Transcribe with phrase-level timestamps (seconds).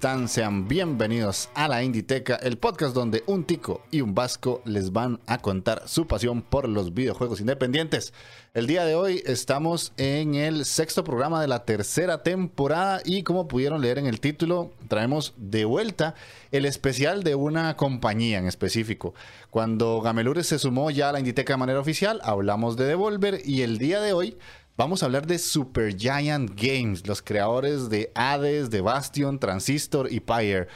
[0.00, 0.28] Están?
[0.30, 5.20] Sean bienvenidos a la Inditeca, el podcast donde un tico y un vasco les van
[5.26, 8.14] a contar su pasión por los videojuegos independientes.
[8.54, 13.46] El día de hoy estamos en el sexto programa de la tercera temporada y como
[13.46, 16.14] pudieron leer en el título, traemos de vuelta
[16.50, 19.12] el especial de una compañía en específico.
[19.50, 23.60] Cuando Gamelures se sumó ya a la Inditeca de manera oficial, hablamos de Devolver y
[23.60, 24.38] el día de hoy
[24.80, 30.68] Vamos a hablar de Supergiant Games, los creadores de Hades, de Bastion, Transistor y Pyre.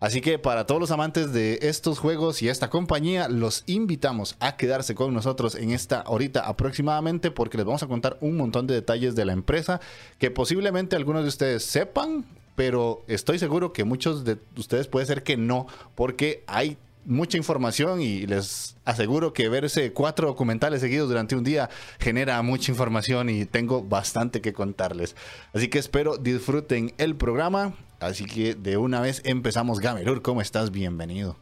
[0.00, 4.56] Así que para todos los amantes de estos juegos y esta compañía, los invitamos a
[4.56, 8.72] quedarse con nosotros en esta horita aproximadamente porque les vamos a contar un montón de
[8.72, 9.82] detalles de la empresa
[10.18, 12.24] que posiblemente algunos de ustedes sepan,
[12.56, 18.00] pero estoy seguro que muchos de ustedes puede ser que no, porque hay mucha información
[18.00, 23.44] y les aseguro que verse cuatro documentales seguidos durante un día genera mucha información y
[23.44, 25.16] tengo bastante que contarles.
[25.52, 27.74] Así que espero disfruten el programa.
[28.00, 29.80] Así que de una vez empezamos.
[29.80, 30.70] Gamerur, ¿cómo estás?
[30.70, 31.36] Bienvenido.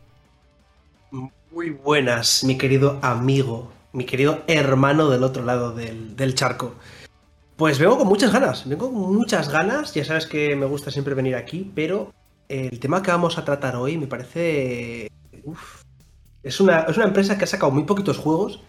[1.51, 6.75] Muy buenas, mi querido amigo, mi querido hermano del otro lado del, del charco.
[7.57, 9.93] Pues vengo con muchas ganas, vengo con muchas ganas.
[9.95, 12.13] Ya sabes que me gusta siempre venir aquí, pero
[12.49, 15.11] el tema que vamos a tratar hoy me parece
[16.43, 18.61] es, una, es una empresa que ha sacado muy poquitos juegos,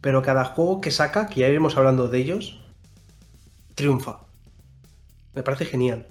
[0.00, 2.60] pero cada juego que saca, que ya iremos hablando de ellos,
[3.74, 4.20] triunfa.
[5.34, 6.06] Me parece genial.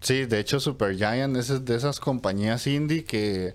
[0.00, 3.54] Sí, de hecho Supergiant es de esas compañías indie que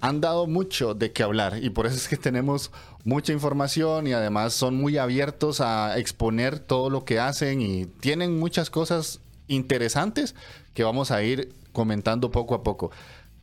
[0.00, 2.70] han dado mucho de qué hablar y por eso es que tenemos
[3.04, 8.38] mucha información y además son muy abiertos a exponer todo lo que hacen y tienen
[8.38, 10.34] muchas cosas interesantes
[10.74, 12.90] que vamos a ir comentando poco a poco.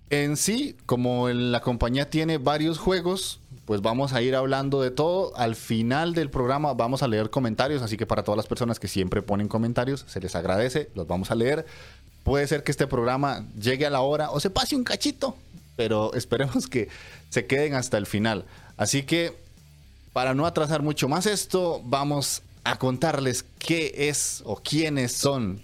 [0.09, 5.35] En sí, como la compañía tiene varios juegos, pues vamos a ir hablando de todo.
[5.35, 8.87] Al final del programa vamos a leer comentarios, así que para todas las personas que
[8.87, 11.65] siempre ponen comentarios, se les agradece, los vamos a leer.
[12.23, 15.35] Puede ser que este programa llegue a la hora o se pase un cachito,
[15.75, 16.87] pero esperemos que
[17.29, 18.45] se queden hasta el final.
[18.77, 19.35] Así que,
[20.13, 25.61] para no atrasar mucho más esto, vamos a contarles qué es o quiénes son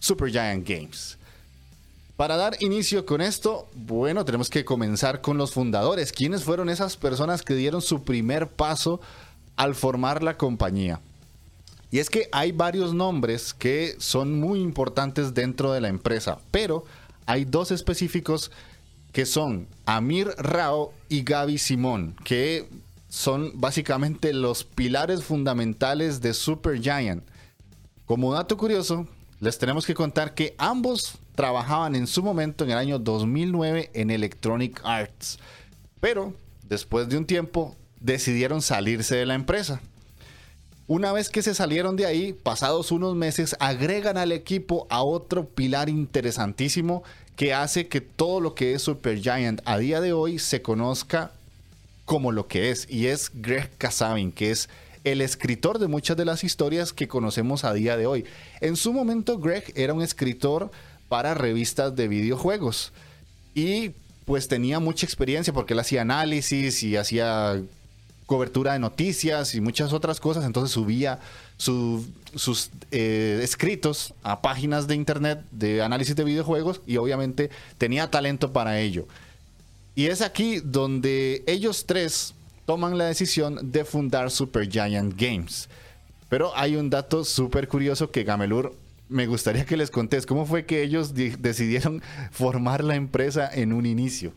[0.00, 1.16] Supergiant Games.
[2.22, 6.12] Para dar inicio con esto, bueno, tenemos que comenzar con los fundadores.
[6.12, 9.00] ¿Quiénes fueron esas personas que dieron su primer paso
[9.56, 11.00] al formar la compañía?
[11.90, 16.84] Y es que hay varios nombres que son muy importantes dentro de la empresa, pero
[17.26, 18.52] hay dos específicos
[19.10, 22.68] que son Amir Rao y Gaby Simón, que
[23.08, 27.24] son básicamente los pilares fundamentales de Supergiant.
[28.06, 29.08] Como dato curioso,
[29.40, 34.10] les tenemos que contar que ambos trabajaban en su momento en el año 2009 en
[34.10, 35.38] Electronic Arts,
[36.00, 36.34] pero
[36.68, 39.80] después de un tiempo decidieron salirse de la empresa.
[40.88, 45.46] Una vez que se salieron de ahí, pasados unos meses, agregan al equipo a otro
[45.46, 47.02] pilar interesantísimo
[47.36, 51.30] que hace que todo lo que es Supergiant a día de hoy se conozca
[52.04, 54.68] como lo que es, y es Greg Kasavin, que es
[55.04, 58.24] el escritor de muchas de las historias que conocemos a día de hoy.
[58.60, 60.70] En su momento, Greg era un escritor
[61.12, 62.90] para revistas de videojuegos.
[63.54, 63.90] Y
[64.24, 67.60] pues tenía mucha experiencia porque él hacía análisis y hacía
[68.24, 70.46] cobertura de noticias y muchas otras cosas.
[70.46, 71.20] Entonces subía
[71.58, 78.54] sus eh, escritos a páginas de internet de análisis de videojuegos y obviamente tenía talento
[78.54, 79.06] para ello.
[79.94, 82.32] Y es aquí donde ellos tres
[82.64, 85.68] toman la decisión de fundar Supergiant Games.
[86.30, 88.74] Pero hay un dato súper curioso que Gamelur
[89.12, 93.86] me gustaría que les contés cómo fue que ellos decidieron formar la empresa en un
[93.86, 94.32] inicio.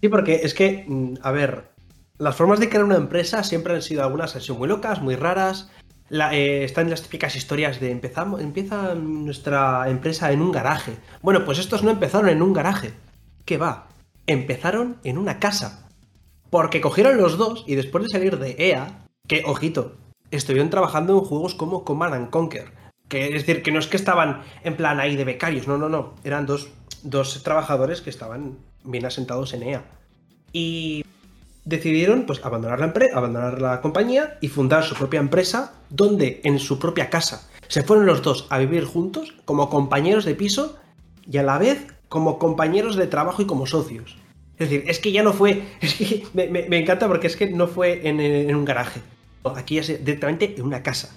[0.00, 1.70] Sí, porque es que, mm, a ver,
[2.18, 5.16] las formas de crear una empresa siempre han sido algunas han sido muy locas, muy
[5.16, 5.70] raras.
[6.10, 10.96] eh, están las típicas historias de empezamos, empieza nuestra empresa en un garaje.
[11.22, 12.92] Bueno, pues estos no empezaron en un garaje.
[13.44, 13.88] ¿Qué va?
[14.26, 15.88] Empezaron en una casa.
[16.50, 19.96] Porque cogieron los dos y después de salir de EA, que, ojito,
[20.30, 22.79] estuvieron trabajando en juegos como Command and Conquer.
[23.10, 25.90] Que es decir, que no es que estaban en plan ahí de becarios, no, no,
[25.90, 26.14] no.
[26.24, 26.70] Eran dos,
[27.02, 29.84] dos trabajadores que estaban bien asentados en EA.
[30.52, 31.04] Y
[31.64, 36.78] decidieron pues abandonar la, abandonar la compañía y fundar su propia empresa, donde en su
[36.78, 40.78] propia casa se fueron los dos a vivir juntos como compañeros de piso
[41.30, 44.16] y a la vez como compañeros de trabajo y como socios.
[44.58, 47.66] Es decir, es que ya no fue, es que me, encanta porque es que no
[47.68, 49.00] fue en, un garaje,
[49.54, 51.16] aquí ya directamente en una casa.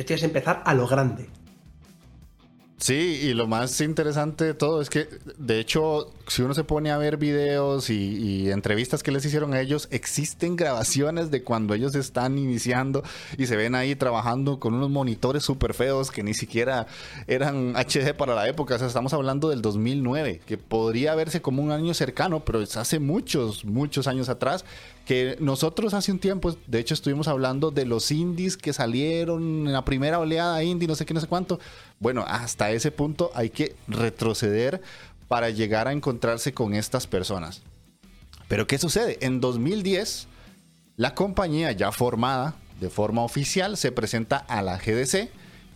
[0.00, 1.28] Esto es empezar a lo grande.
[2.78, 5.06] Sí, y lo más interesante de todo es que,
[5.36, 9.60] de hecho, si uno se pone a ver videos y, entrevistas que les hicieron a
[9.60, 13.02] ellos, existen grabaciones de cuando ellos están iniciando
[13.36, 16.86] y se ven ahí trabajando con unos monitores súper feos que ni siquiera
[17.26, 18.76] eran HD para la época.
[18.76, 22.78] O sea, estamos hablando del 2009, que podría verse como un año cercano, pero es
[22.78, 24.64] hace muchos, muchos años atrás
[25.10, 29.72] que nosotros hace un tiempo, de hecho estuvimos hablando de los indies que salieron en
[29.72, 31.58] la primera oleada indie, no sé qué, no sé cuánto.
[31.98, 34.80] Bueno, hasta ese punto hay que retroceder
[35.26, 37.62] para llegar a encontrarse con estas personas.
[38.46, 39.18] Pero ¿qué sucede?
[39.20, 40.28] En 2010,
[40.94, 45.28] la compañía ya formada de forma oficial se presenta a la GDC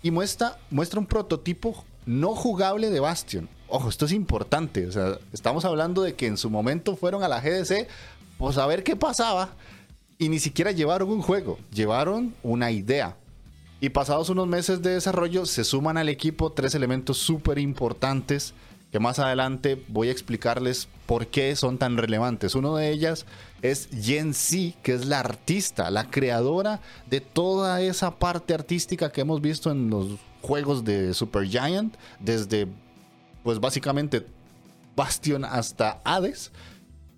[0.04, 3.48] y muestra, muestra un prototipo no jugable de Bastion.
[3.66, 4.86] Ojo, esto es importante.
[4.86, 7.88] O sea, estamos hablando de que en su momento fueron a la GDC
[8.38, 9.50] pues a ver qué pasaba.
[10.18, 13.16] Y ni siquiera llevaron un juego, llevaron una idea.
[13.80, 18.54] Y pasados unos meses de desarrollo se suman al equipo tres elementos súper importantes
[18.94, 22.54] que más adelante voy a explicarles por qué son tan relevantes.
[22.54, 23.26] Uno de ellas
[23.60, 29.22] es Jen C, que es la artista, la creadora de toda esa parte artística que
[29.22, 32.68] hemos visto en los juegos de Super Giant, desde
[33.42, 34.26] pues básicamente
[34.94, 36.52] Bastion hasta Hades.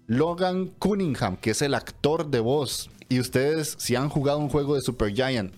[0.07, 2.91] Logan Cunningham, que es el actor de voz.
[3.09, 5.53] Y ustedes, si han jugado un juego de Super Giant,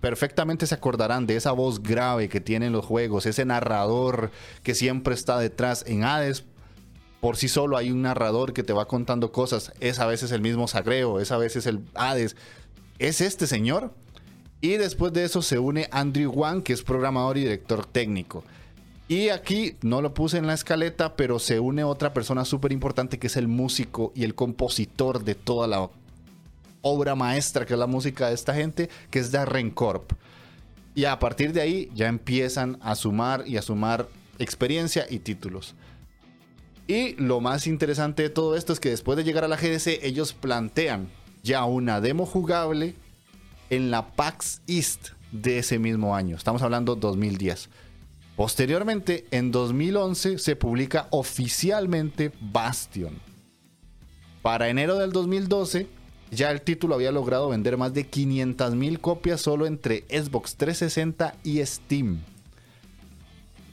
[0.00, 4.30] perfectamente se acordarán de esa voz grave que tienen los juegos, ese narrador
[4.62, 5.84] que siempre está detrás.
[5.86, 6.44] En Hades,
[7.20, 9.72] por sí solo hay un narrador que te va contando cosas.
[9.80, 12.36] Es a veces el mismo Sagreo, es a veces el Hades.
[12.98, 13.94] Es este señor.
[14.60, 18.44] Y después de eso se une Andrew Wang, que es programador y director técnico.
[19.10, 23.18] Y aquí no lo puse en la escaleta, pero se une otra persona súper importante
[23.18, 25.90] que es el músico y el compositor de toda la
[26.82, 30.12] obra maestra que es la música de esta gente, que es Darren Corp.
[30.94, 34.06] Y a partir de ahí ya empiezan a sumar y a sumar
[34.38, 35.74] experiencia y títulos.
[36.86, 40.04] Y lo más interesante de todo esto es que después de llegar a la GDC,
[40.04, 41.08] ellos plantean
[41.42, 42.94] ya una demo jugable
[43.70, 46.36] en la PAX East de ese mismo año.
[46.36, 47.70] Estamos hablando 2010.
[48.40, 53.18] Posteriormente, en 2011, se publica oficialmente Bastion.
[54.40, 55.86] Para enero del 2012,
[56.30, 61.62] ya el título había logrado vender más de 500.000 copias solo entre Xbox 360 y
[61.66, 62.22] Steam.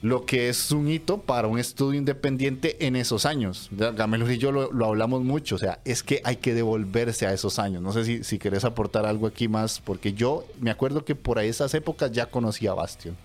[0.02, 3.70] Lo que es un hito para un estudio independiente en esos años.
[3.72, 7.58] Gamelos y yo lo, hablamos mucho, o sea, es que hay que devolverse a esos
[7.58, 7.82] años.
[7.82, 11.40] No sé si, si querés aportar algo aquí más, porque yo me acuerdo que por
[11.40, 13.16] esas épocas ya conocía Bastion.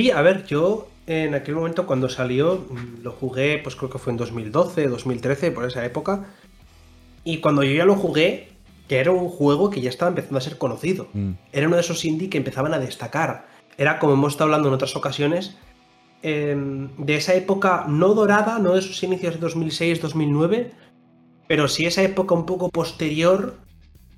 [0.00, 3.98] Sí, a ver, yo en aquel momento cuando salió mm, lo jugué, pues creo que
[3.98, 6.24] fue en 2012, 2013, por esa época.
[7.22, 8.48] Y cuando yo ya lo jugué,
[8.88, 11.08] que era un juego que ya estaba empezando a ser conocido.
[11.12, 11.32] Mm.
[11.52, 13.46] Era uno de esos indie que empezaban a destacar.
[13.76, 15.58] Era como hemos estado hablando en otras ocasiones,
[16.22, 20.70] em, de esa época no dorada, no de sus inicios de 2006, 2009,
[21.46, 23.56] pero sí esa época un poco posterior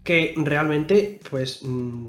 [0.04, 2.06] que realmente, pues, mm,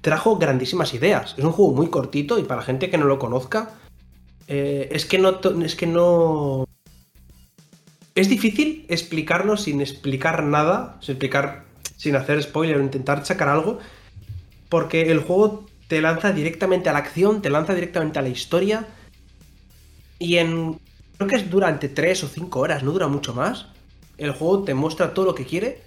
[0.00, 1.34] trajo grandísimas ideas.
[1.36, 3.70] Es un juego muy cortito y para gente que no lo conozca,
[4.48, 5.40] eh, es que no.
[5.64, 6.66] Es que no.
[8.14, 11.64] Es difícil explicarlo sin explicar nada, sin explicar,
[11.96, 13.78] sin hacer spoiler o intentar sacar algo,
[14.68, 18.86] porque el juego te lanza directamente a la acción, te lanza directamente a la historia,
[20.18, 20.80] y en.
[21.16, 23.66] Creo que es durante 3 o 5 horas, no dura mucho más.
[24.18, 25.82] El juego te muestra todo lo que quiere.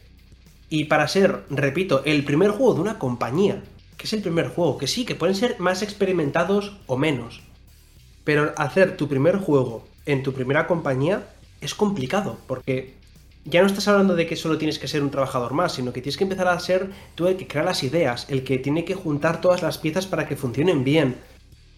[0.70, 3.62] Y para ser, repito, el primer juego de una compañía
[4.00, 7.42] que es el primer juego, que sí, que pueden ser más experimentados o menos.
[8.24, 11.28] Pero hacer tu primer juego en tu primera compañía
[11.60, 12.94] es complicado, porque
[13.44, 16.02] ya no estás hablando de que solo tienes que ser un trabajador más, sino que
[16.02, 18.96] tienes que empezar a ser tú el que crea las ideas, el que tiene que
[18.96, 21.18] juntar todas las piezas para que funcionen bien.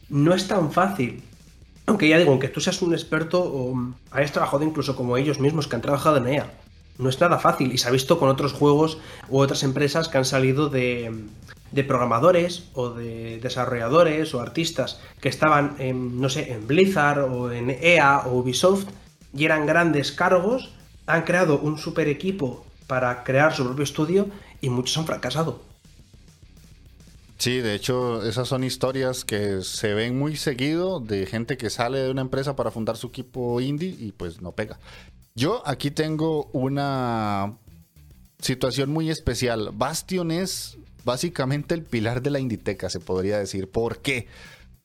[0.07, 1.23] No es tan fácil.
[1.87, 3.75] Aunque ya digo, aunque tú seas un experto o
[4.11, 6.51] hayas trabajado incluso como ellos mismos que han trabajado en EA,
[7.01, 8.97] no es nada fácil y se ha visto con otros juegos
[9.29, 11.13] u otras empresas que han salido de,
[11.87, 17.69] programadores o de desarrolladores o artistas que estaban en, no sé, en Blizzard o en
[17.69, 18.85] EA o Ubisoft
[19.33, 20.71] y eran grandes cargos,
[21.07, 24.27] han creado un super equipo para crear su propio estudio
[24.61, 25.71] y muchos han fracasado.
[27.41, 31.97] Sí, de hecho, esas son historias que se ven muy seguido de gente que sale
[31.97, 34.77] de una empresa para fundar su equipo indie y pues no pega.
[35.35, 37.57] Yo aquí tengo una
[38.39, 39.71] situación muy especial.
[39.73, 43.69] Bastion es básicamente el pilar de la Inditeca, se podría decir.
[43.69, 44.27] ¿Por qué?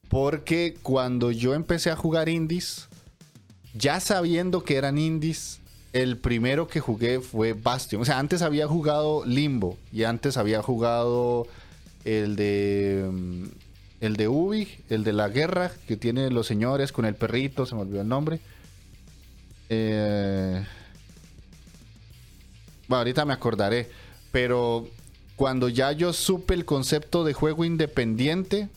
[0.08, 2.88] Porque cuando yo empecé a jugar indies,
[3.74, 5.60] ya sabiendo que eran indies,
[5.92, 8.02] el primero que jugué fue Bastion.
[8.02, 11.46] O sea, antes había jugado Limbo y antes había jugado
[12.04, 13.44] el de mm,
[14.00, 17.74] el de Ubi, el de la guerra que tiene los señores con el perrito, se
[17.74, 18.40] me olvidó el nombre.
[19.68, 20.64] Eh,
[22.88, 23.90] ahorita me acordaré,
[24.32, 24.88] pero
[25.36, 28.68] cuando ya yo supe el concepto de juego independiente,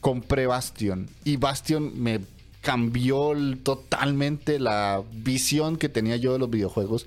[0.00, 2.20] compré Bastion y Bastion me
[2.60, 7.06] cambió totalmente la visión que tenía yo de los videojuegos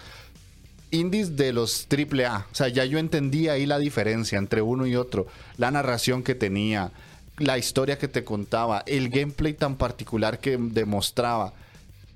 [0.92, 2.48] indies de los AAA.
[2.52, 5.28] O sea, ya yo entendía ahí la diferencia entre uno y otro.
[5.58, 6.92] La narración que tenía,
[7.38, 11.54] la historia que te contaba, el gameplay tan particular que demostraba.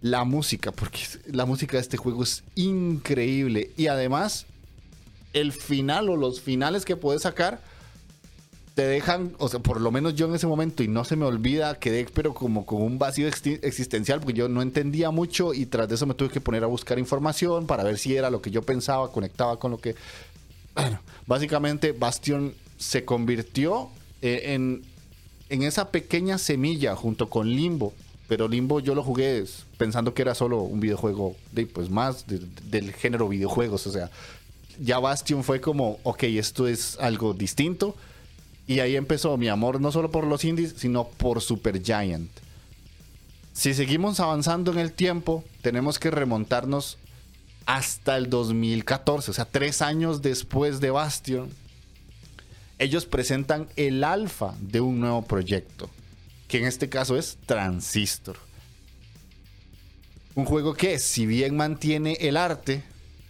[0.02, 1.00] La música, porque
[1.32, 3.72] la música de este juego es increíble.
[3.78, 4.46] Y además,
[5.34, 7.62] el final o los finales que puedes sacar
[8.76, 11.26] te dejan, o sea, por lo menos yo en ese momento, y no se me
[11.26, 15.90] olvida, quedé pero como con un vacío existencial, porque yo no entendía mucho y tras
[15.92, 18.62] eso me tuve que poner a buscar información para ver si era lo que yo
[18.64, 19.96] pensaba, conectaba con lo que...
[20.76, 23.90] Bueno, básicamente Bastion se convirtió
[24.22, 24.84] eh, en,
[25.48, 27.94] en esa pequeña semilla junto con Limbo,
[28.28, 29.44] pero Limbo yo lo jugué
[29.78, 34.10] pensando que era solo un videojuego de, pues más del género videojuegos, o sea,
[34.80, 37.96] ya Bastion fue como, ok, esto es algo distinto
[38.68, 42.32] y ahí empezó mi amor no solo por los indies, sino por Super Giant.
[43.54, 46.98] Si seguimos avanzando en el tiempo, tenemos que remontarnos
[47.66, 51.50] hasta el 2014, o sea, tres años después de Bastion.
[52.80, 55.90] Ellos presentan el alfa de un nuevo proyecto,
[56.56, 58.38] que en este caso es Transistor.
[60.36, 62.82] Un juego que, si bien mantiene el arte,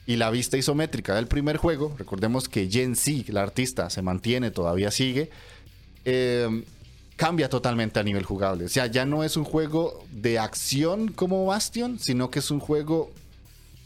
[0.06, 4.52] y la vista isométrica del primer juego, recordemos que Gen Z, la artista, se mantiene,
[4.52, 5.32] todavía sigue,
[6.06, 6.64] eh,
[7.16, 8.66] cambia totalmente a nivel jugable.
[8.66, 12.60] O sea, ya no es un juego de acción como Bastion, sino que es un
[12.60, 13.10] juego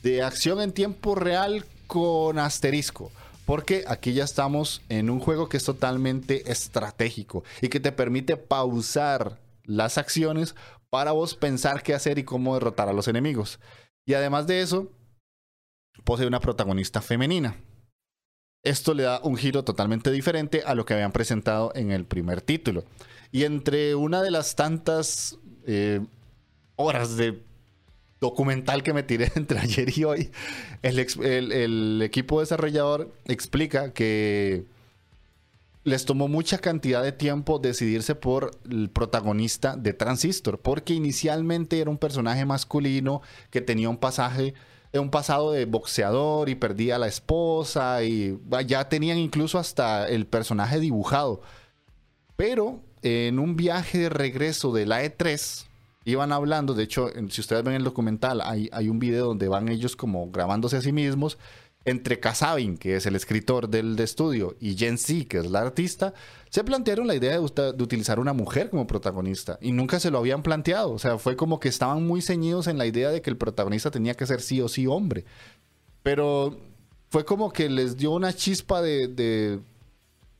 [0.04, 3.10] de acción en tiempo real con asterisco.
[3.50, 8.38] Porque aquí ya estamos en un juego que es totalmente estratégico y que te permite
[8.38, 10.54] pausar las acciones
[10.92, 13.60] para vos pensar qué hacer y cómo derrotar a los enemigos.
[14.06, 14.92] Y además de eso,
[16.04, 17.58] posee una protagonista femenina.
[18.64, 22.42] Esto le da un giro totalmente diferente a lo que habían presentado en el primer
[22.42, 22.84] título.
[23.32, 26.06] Y entre una de las tantas eh,
[26.76, 27.42] horas de
[28.22, 30.32] documental que me tiré entre ayer y hoy,
[30.82, 34.66] el, equipo desarrollador explica que
[35.84, 41.90] les tomó mucha cantidad de tiempo decidirse por el protagonista de Transistor, porque inicialmente era
[41.90, 44.54] un personaje masculino que tenía un pasaje
[44.94, 50.26] un pasado de boxeador y perdía a la esposa y ya tenían incluso hasta el
[50.26, 51.42] personaje dibujado.
[52.36, 55.69] Pero en un viaje de regreso de la E3
[56.10, 59.70] iban hablando, de hecho, si ustedes ven el documental, hay, hay un video donde van
[59.70, 61.38] ellos como grabándose a sí mismos
[61.86, 66.14] entre Kasabin, que es el escritor del estudio, y Jen Z, que es la artista,
[66.50, 70.44] se plantearon la idea de, utilizar una mujer como protagonista y nunca se lo habían
[70.44, 70.92] planteado.
[70.92, 73.92] O sea, fue como que estaban muy ceñidos en la idea de que el protagonista
[73.92, 75.26] tenía que ser sí o sí hombre.
[76.04, 76.58] Pero
[77.10, 79.60] fue como que les dio una chispa de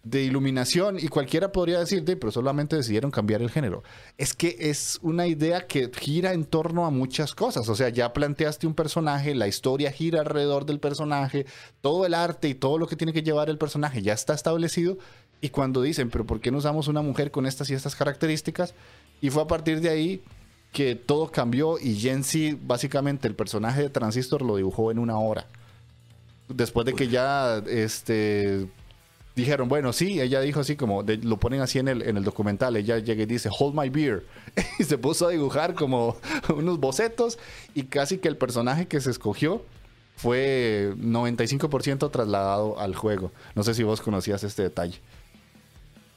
[0.04, 3.84] iluminación y cualquiera podría decir, pero solamente decidieron cambiar el género.
[4.18, 7.68] Es que es una idea que gira en torno a muchas cosas.
[7.70, 11.46] O sea, ya planteaste un personaje, la historia gira alrededor del personaje,
[11.82, 14.98] todo el arte y todo lo que tiene que llevar el personaje ya está establecido.
[15.42, 18.74] Y cuando dicen, pero ¿por qué no usamos una mujer con estas y estas características?
[19.22, 20.22] Y fue a partir de ahí
[20.72, 25.48] que todo cambió y Jensi, básicamente el personaje de Transistor lo dibujó en una hora.
[26.48, 28.68] Después de que ya este
[29.40, 32.76] dijeron, bueno, sí, ella dijo así como, lo ponen así en el, en el documental,
[32.76, 34.26] ella llega y dice, hold my beer,
[34.80, 36.18] y se puso a dibujar como
[36.56, 37.40] unos bocetos
[37.74, 39.64] y casi que el personaje que se escogió
[40.16, 43.32] fue 95% trasladado al juego.
[43.56, 45.00] No sé si vos conocías este detalle.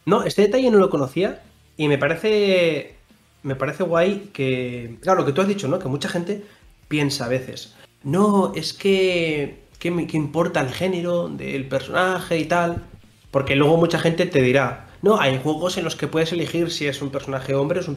[0.05, 1.43] No, este detalle no lo conocía
[1.77, 2.97] y me parece,
[3.45, 5.79] me parece guay que, claro, lo que tú has dicho, ¿no?
[5.79, 6.45] Que mucha gente
[6.89, 7.75] piensa a veces,
[8.05, 12.85] no, es que, ¿qué, importa el género del personaje y tal?
[13.33, 16.87] Porque luego mucha gente te dirá, no, hay juegos en los que puedes elegir si
[16.87, 17.97] es un personaje hombre o es un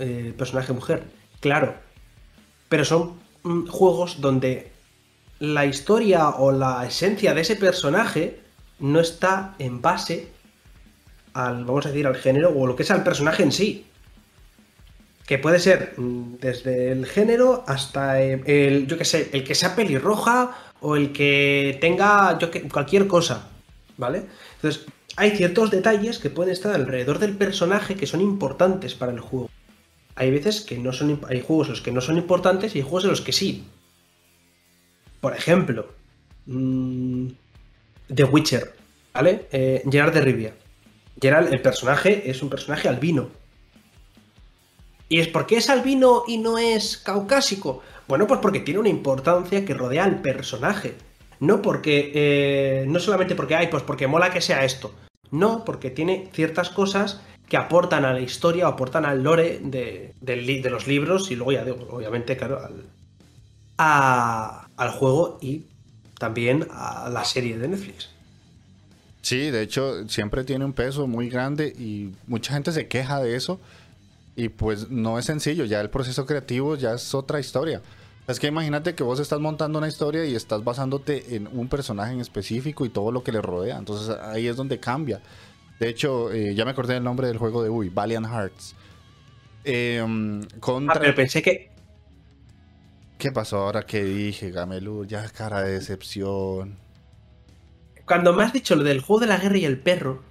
[0.00, 1.04] eh, personaje mujer.
[1.38, 1.74] Claro.
[2.68, 4.72] Pero son mm, juegos donde
[5.38, 8.40] la historia o la esencia de ese personaje
[8.80, 10.28] no está en base
[11.34, 13.86] al, vamos a decir, al género o lo que es al personaje en sí.
[15.26, 19.76] Que puede ser mm, desde el género hasta el, yo que sé, el que sea
[19.76, 23.46] pelirroja o el que tenga yo que, cualquier cosa.
[23.96, 24.24] ¿Vale?
[24.62, 24.86] Entonces,
[25.16, 29.48] hay ciertos detalles que pueden estar alrededor del personaje que son importantes para el juego.
[30.16, 31.20] Hay veces que no son.
[31.28, 33.64] Hay juegos en los que no son importantes y hay juegos en los que sí.
[35.20, 35.88] Por ejemplo,
[36.46, 37.28] mmm,
[38.14, 38.74] The Witcher,
[39.14, 39.46] ¿vale?
[39.50, 40.54] Eh, Gerard de Rivia.
[41.20, 43.28] Gerard, el personaje, es un personaje albino.
[45.08, 47.82] ¿Y es porque es albino y no es caucásico?
[48.06, 50.94] Bueno, pues porque tiene una importancia que rodea al personaje.
[51.40, 52.12] No porque.
[52.14, 54.94] Eh, no solamente porque hay, pues porque mola que sea esto.
[55.30, 60.14] No, porque tiene ciertas cosas que aportan a la historia o aportan al lore de,
[60.70, 62.84] los libros y luego ya digo, obviamente, claro, al,
[64.76, 65.64] al juego y
[66.18, 68.10] también a la serie de Netflix.
[69.22, 73.36] Sí, de hecho, siempre tiene un peso muy grande y mucha gente se queja de
[73.36, 73.60] eso.
[74.36, 77.82] Y pues no es sencillo, ya el proceso creativo ya es otra historia.
[78.30, 82.12] Es que imagínate que vos estás montando una historia y estás basándote en un personaje
[82.12, 83.76] en específico y todo lo que le rodea.
[83.76, 85.20] Entonces ahí es donde cambia.
[85.80, 88.76] De hecho, eh, ya me acordé del nombre del juego de Uy, Valiant Hearts.
[89.64, 90.94] Em, contra...
[90.94, 91.70] Ah, pero pensé que.
[93.18, 95.06] ¿Qué pasó ahora que dije, Gamelur?
[95.08, 96.76] Ya cara de decepción.
[98.06, 100.22] Cuando me has dicho lo del juego de la guerra y el perro,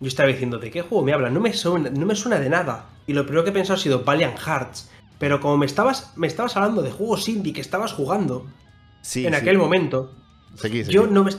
[0.00, 1.30] yo estaba diciendo, ¿de qué juego me habla?
[1.30, 2.86] No me suena, no me suena de nada.
[3.06, 4.90] Y lo primero que he pensado ha sido Valiant Hearts.
[5.18, 8.46] Pero como me estabas, me estabas hablando de juegos indie que estabas jugando
[9.14, 10.12] en aquel momento,
[10.88, 11.30] Yo, no me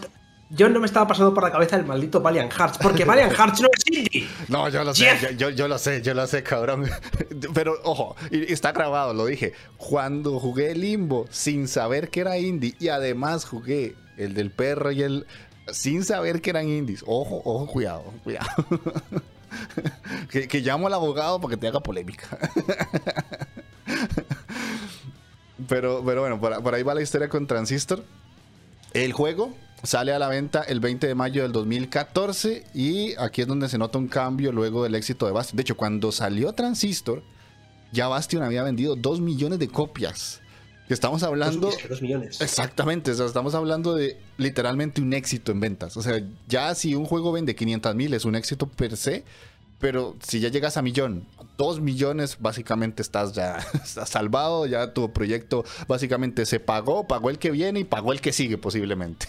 [0.50, 3.62] yo no me estaba pasando por la cabeza el maldito Valiant Hearts, porque Valiant Hearts
[3.62, 4.28] no es indie.
[4.48, 6.90] No, yo lo sé, yo, lo sé, yo lo sé, cabrón.
[7.54, 9.54] Pero ojo, está grabado, lo dije.
[9.76, 15.04] Cuando jugué Limbo sin saber que era indie y además jugué el del perro y
[15.04, 15.28] el
[15.72, 17.04] sin saber que eran indies.
[17.06, 18.48] Ojo, ojo, cuidado, cuidado.
[20.32, 22.26] que, que llamo al abogado para que te haga polémica.
[25.68, 28.04] pero, pero bueno, por, ahí va la historia con Transistor.
[28.94, 33.48] El juego sale a la venta el 20 de mayo del 2014 y aquí es
[33.48, 35.58] donde se nota un cambio luego del éxito de Bastion.
[35.58, 37.24] De hecho, cuando salió Transistor,
[37.92, 40.42] ya Bastion había vendido 2 millones de copias.
[40.90, 41.70] Estamos hablando...
[41.90, 42.40] 2 millones.
[42.40, 45.98] Exactamente, estamos hablando de literalmente un éxito en ventas.
[45.98, 49.26] O sea, ya si un juego vende 500 mil es un éxito per se,
[49.80, 55.66] pero si ya llegas a millón, dos millones, básicamente estás ya salvado, ya tu proyecto
[55.88, 59.28] básicamente se pagó, pagó el que viene y pagó el que sigue posiblemente.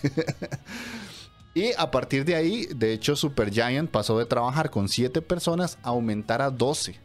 [1.55, 5.89] y a partir de ahí, de hecho, Supergiant pasó de trabajar con siete personas a
[5.89, 6.97] aumentar a 12.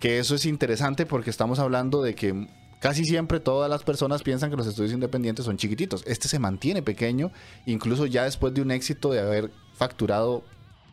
[0.00, 2.48] Que eso es interesante porque estamos hablando de que
[2.80, 6.02] casi siempre todas las personas piensan que los estudios independientes son chiquititos.
[6.06, 7.32] Este se mantiene pequeño,
[7.64, 10.44] incluso ya después de un éxito de haber facturado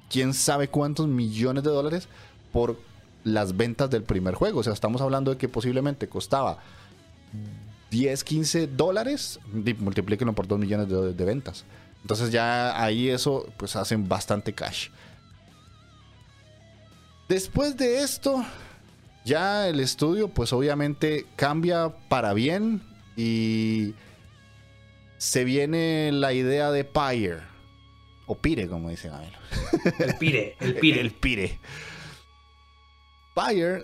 [0.09, 2.07] quién sabe cuántos millones de dólares
[2.51, 2.77] por
[3.23, 4.59] las ventas del primer juego.
[4.59, 6.59] O sea, estamos hablando de que posiblemente costaba
[7.91, 9.39] 10, 15 dólares,
[9.79, 11.65] multiplíquenlo por 2 millones de, ventas.
[12.01, 14.89] Entonces ya ahí eso pues hacen bastante cash.
[17.29, 18.43] Después de esto,
[19.23, 22.81] ya el estudio pues obviamente cambia para bien
[23.15, 23.93] y
[25.17, 27.53] se viene la idea de Pyre
[28.25, 29.33] o Pire, como dice Gabriel.
[29.99, 30.99] El Pire, el Pire.
[31.01, 31.59] el Pire.
[33.35, 33.83] Pyre,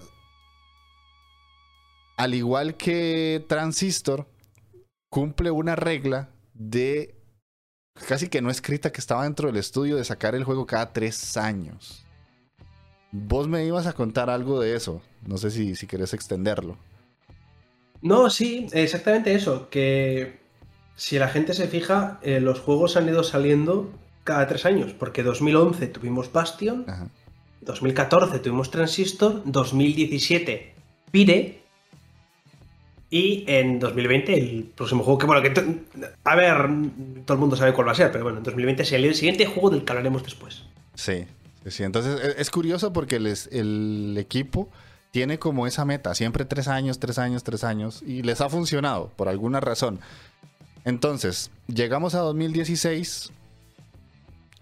[2.18, 4.28] al igual que Transistor,
[5.10, 7.16] cumple una regla de
[8.08, 11.38] casi que no escrita que estaba dentro del estudio de sacar el juego cada tres
[11.38, 12.06] años.
[13.12, 15.02] Vos me ibas a contar algo de eso.
[15.26, 16.78] No sé si, si querés extenderlo.
[18.02, 19.70] No, sí, exactamente eso.
[19.70, 20.40] Que
[20.96, 23.92] si la gente se fija, eh, los juegos han ido saliendo
[24.24, 26.86] cada tres años, porque 2011 tuvimos Bastion,
[27.62, 30.74] 2014 tuvimos Transistor, 2017
[31.12, 31.60] Pire,
[33.12, 35.52] y en 2020 el próximo juego que, bueno, que
[36.24, 36.58] a ver,
[37.26, 39.46] todo el mundo sabe cuál va a ser, pero bueno, en 2020 será el siguiente
[39.46, 40.64] juego del que hablaremos después.
[40.94, 41.26] Sí,
[41.66, 44.70] sí, entonces e, es, curioso porque el equipo
[45.12, 49.12] tiene como esa meta, siempre tres años, tres años, tres años, y les ha funcionado
[49.16, 50.00] por alguna razón.
[50.86, 53.32] Entonces, llegamos a 2016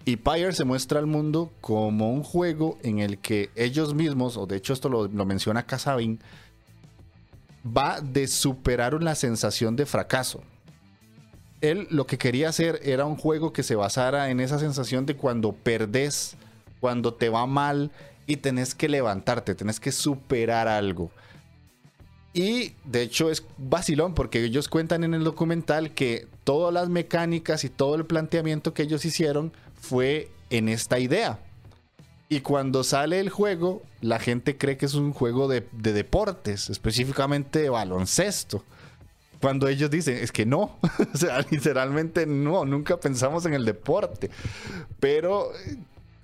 [0.07, 4.45] y Pyre se muestra al mundo como un juego en el que ellos mismos, o
[4.45, 6.21] de hecho esto lo, menciona Casabin,
[7.65, 10.41] va de superar una sensación de fracaso.
[11.59, 15.17] él lo que quería hacer era un juego que se basara en esa sensación de
[15.17, 16.37] cuando perdés,
[16.79, 17.91] cuando te va mal
[18.27, 21.11] y tenés que levantarte, tenés que superar algo.
[22.33, 27.65] Y de hecho es vacilón porque ellos cuentan en el documental que todas las mecánicas
[27.65, 31.39] y todo el planteamiento que ellos hicieron fue en esta idea.
[32.29, 37.59] Y cuando sale el juego, la gente cree que es un juego de, deportes, específicamente
[37.59, 38.63] de baloncesto.
[39.39, 40.77] Cuando ellos dicen, es que no,
[41.13, 44.29] o sea, literalmente no, nunca pensamos en el deporte.
[44.99, 45.51] Pero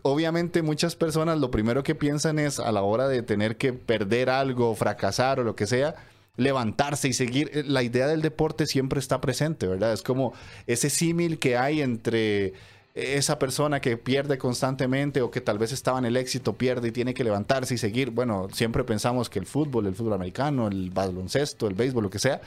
[0.01, 4.29] obviamente muchas personas lo primero que piensan es a la hora de tener que perder
[4.29, 5.95] algo, fracasar o lo que sea,
[6.35, 7.65] levantarse y seguir.
[7.67, 9.93] La idea del deporte siempre está presente, ¿verdad?
[9.93, 10.33] Es como
[10.67, 12.53] ese símil que hay entre
[12.95, 16.91] esa persona que pierde constantemente o que tal vez estaba en el éxito, pierde y
[16.91, 18.11] tiene que levantarse y seguir.
[18.11, 22.19] Bueno, siempre pensamos que el fútbol, el fútbol americano, el baloncesto, el béisbol, lo que
[22.19, 22.41] sea,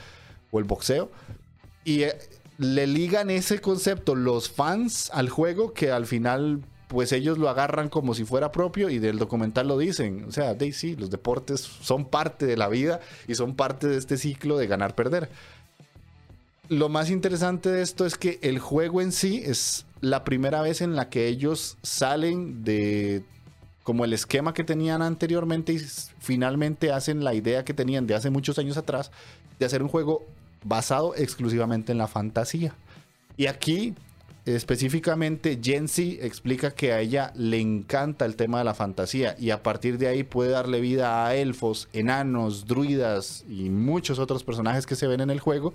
[0.51, 1.11] o el boxeo.
[1.83, 2.17] Y eh,
[2.57, 7.89] le ligan ese concepto los fans al juego que al final pues ellos lo agarran
[7.89, 10.23] como si fuera propio y del documental lo dicen.
[10.25, 13.97] O sea, de, sí, los deportes son parte de la vida y son parte de
[13.97, 15.29] este ciclo de ganar-perder.
[16.69, 20.81] Lo más interesante de esto es que el juego en sí es la primera vez
[20.81, 23.23] en la que ellos salen de
[23.83, 25.79] como el esquema que tenían anteriormente y
[26.19, 29.11] finalmente hacen la idea que tenían de hace muchos años atrás
[29.59, 30.25] de hacer un juego
[30.65, 32.73] basado exclusivamente en la fantasía.
[33.37, 33.95] Y aquí
[34.45, 39.63] específicamente Jensi explica que a ella le encanta el tema de la fantasía y a
[39.63, 44.95] partir de ahí puede darle vida a elfos, enanos, druidas y muchos otros personajes que
[44.95, 45.73] se ven en el juego.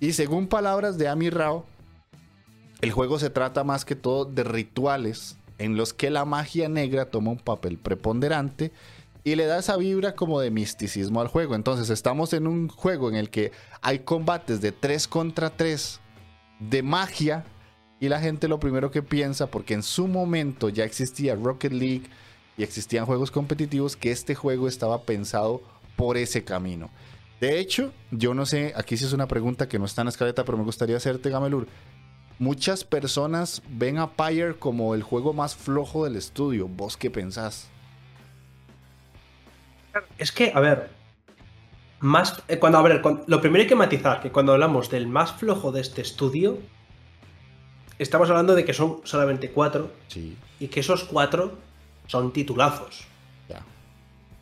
[0.00, 1.66] Y según palabras de Ami Rao,
[2.80, 7.06] el juego se trata más que todo de rituales en los que la magia negra
[7.10, 8.72] toma un papel preponderante
[9.24, 11.54] y le da esa vibra como de misticismo al juego.
[11.54, 16.00] Entonces estamos en un juego en el que hay combates de 3 contra 3
[16.60, 17.44] de magia
[18.00, 22.04] y la gente lo primero que piensa, porque en su momento ya existía Rocket League
[22.56, 25.62] y existían juegos competitivos, que este juego estaba pensado
[25.96, 26.90] por ese camino.
[27.40, 30.10] De hecho, yo no sé, aquí sí es una pregunta que no está en la
[30.10, 31.68] escaleta, pero me gustaría hacerte, Gamelur.
[32.38, 36.68] Muchas personas ven a Pyre como el juego más flojo del estudio.
[36.68, 37.68] ¿Vos qué pensás?
[40.18, 40.90] Es que, a ver,
[42.00, 45.32] más, eh, cuando, a ver, lo primero hay que matizar que cuando hablamos del más
[45.32, 46.58] flojo de este estudio,
[47.98, 49.90] estamos hablando de que son solamente cuatro.
[50.06, 50.36] Sí.
[50.60, 51.58] Y que esos cuatro
[52.06, 53.06] son titulazos.
[53.48, 53.64] Ya.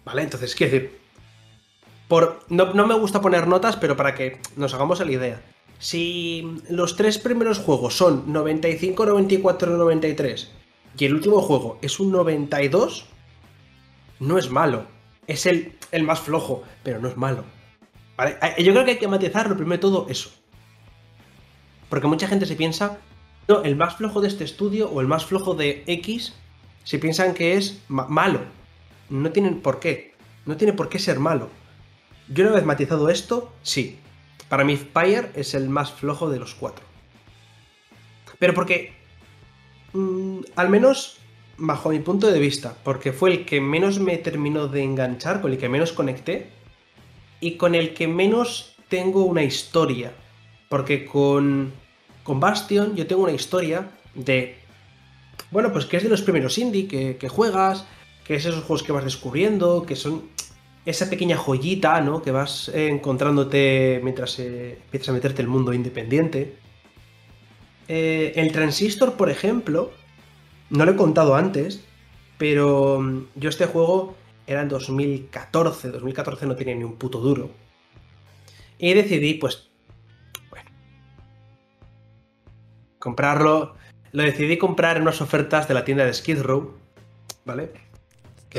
[0.05, 0.23] ¿Vale?
[0.23, 1.01] Entonces, quiero decir.
[2.09, 5.43] Por, no, me gusta poner notas, pero para que nos hagamos la idea.
[5.79, 10.51] Si los tres primeros juegos son 95, 94, 93
[10.99, 13.07] y el último juego es un 92,
[14.21, 14.87] no es malo.
[15.27, 17.45] Es el, el más flojo, pero no es malo.
[18.17, 18.39] ¿Vale?
[18.41, 20.31] Eh, yo creo que hay que matizar lo primero de todo eso.
[21.89, 22.99] Porque mucha gente se piensa
[23.49, 26.35] no, el más flojo de este estudio o el más flojo de X,
[26.85, 28.41] si piensan que es malo.
[29.09, 30.15] No tienen por qué.
[30.47, 31.49] No tiene por qué ser malo.
[32.29, 33.99] Yo una vez matizado esto, sí.
[34.49, 36.85] Para mí Fire es el más flojo de los cuatro.
[38.39, 38.95] Pero porque...
[39.93, 41.19] Mm, al menos
[41.59, 45.53] bajo mi punto de vista, porque fue el que menos me terminó de enganchar, con
[45.53, 46.51] el que menos conecté
[47.41, 50.13] y con el que menos tengo una historia.
[50.69, 51.73] Porque con
[52.27, 54.57] con Bastion yo tengo una historia de,
[55.53, 57.87] bueno, pues que es de los primeros indie que, juegas,
[58.25, 60.29] que es esos juegos que vas descubriendo, que son
[60.87, 62.23] esa pequeña joyita, ¿no?
[62.23, 66.57] Que vas encontrándote mientras eh, empiezas a meterte el mundo independiente.
[67.89, 69.91] Eh, el Transistor, por ejemplo,
[70.71, 71.85] no lo he contado antes,
[72.39, 77.51] pero mm, yo este juego era en 2014, 2014 no tenía ni un puto duro.
[78.79, 79.69] Y decidí, pues,
[83.01, 83.75] comprarlo.
[84.13, 86.75] Lo decidí comprar en unas ofertas de la tienda de Skid Row,
[87.45, 87.73] ¿vale?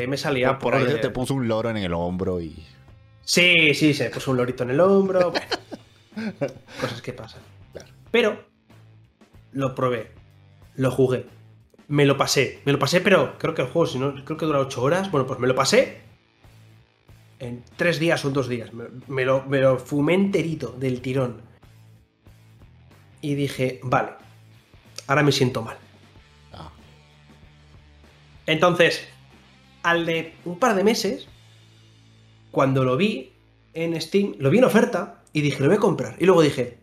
[0.02, 0.86] Que me salía por, ahí.
[1.02, 2.56] te puso un loro en el hombro y.
[3.24, 5.34] Sí, sí, se puso un lorito en el hombro.
[6.82, 7.42] cosas que pasan.
[8.12, 8.46] Pero
[9.52, 10.12] lo probé,
[10.76, 11.26] lo jugué,
[11.88, 14.46] me lo pasé, me lo pasé, pero creo que el juego, si no, creo que
[14.46, 15.12] dura 8 horas.
[15.12, 16.02] Bueno, pues me lo pasé
[17.40, 18.72] en 3 días o 2 días.
[19.08, 21.42] Me, lo, me lo fumé enterito del tirón.
[23.22, 24.12] Y dije, vale,
[25.08, 25.78] ahora me siento mal.
[26.54, 26.70] Ah.
[28.46, 29.08] Entonces,
[29.90, 31.28] al de un par de meses,
[32.52, 33.34] cuando lo vi
[33.74, 36.16] en Steam, lo vi en oferta y dije, lo voy a comprar.
[36.20, 36.80] Y luego dije,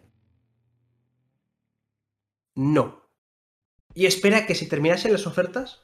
[2.54, 3.02] no.
[3.94, 5.82] Y espera que se terminasen las ofertas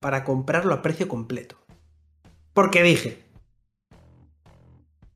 [0.00, 1.56] para comprarlo a precio completo.
[2.52, 3.24] Porque dije,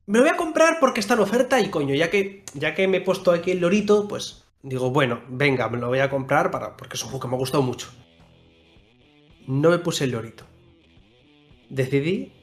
[0.05, 2.87] me lo voy a comprar porque está en oferta y coño, ya que, ya que
[2.87, 6.51] me he puesto aquí el lorito, pues Digo, bueno, venga, me lo voy a comprar
[6.51, 7.87] para, porque es un que me ha gustado mucho.
[9.47, 10.45] No me puse el lorito.
[11.71, 12.33] Decidí,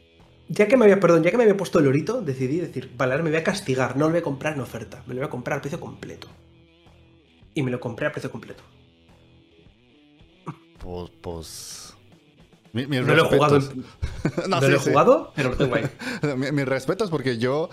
[0.48, 3.12] ya que me había, perdón, ya que me había puesto el lorito, decidí decir, vale,
[3.12, 5.26] ahora me voy a castigar, no lo voy a comprar en oferta, me lo voy
[5.26, 6.28] a comprar al precio completo.
[7.52, 8.62] Y me lo compré al precio completo.
[10.78, 11.94] Pues, pues...
[12.72, 13.58] Mi, no lo he jugado,
[14.48, 15.84] no, lo he jugado, pero lo tengo ahí.
[16.52, 17.68] Mis respetos porque yo,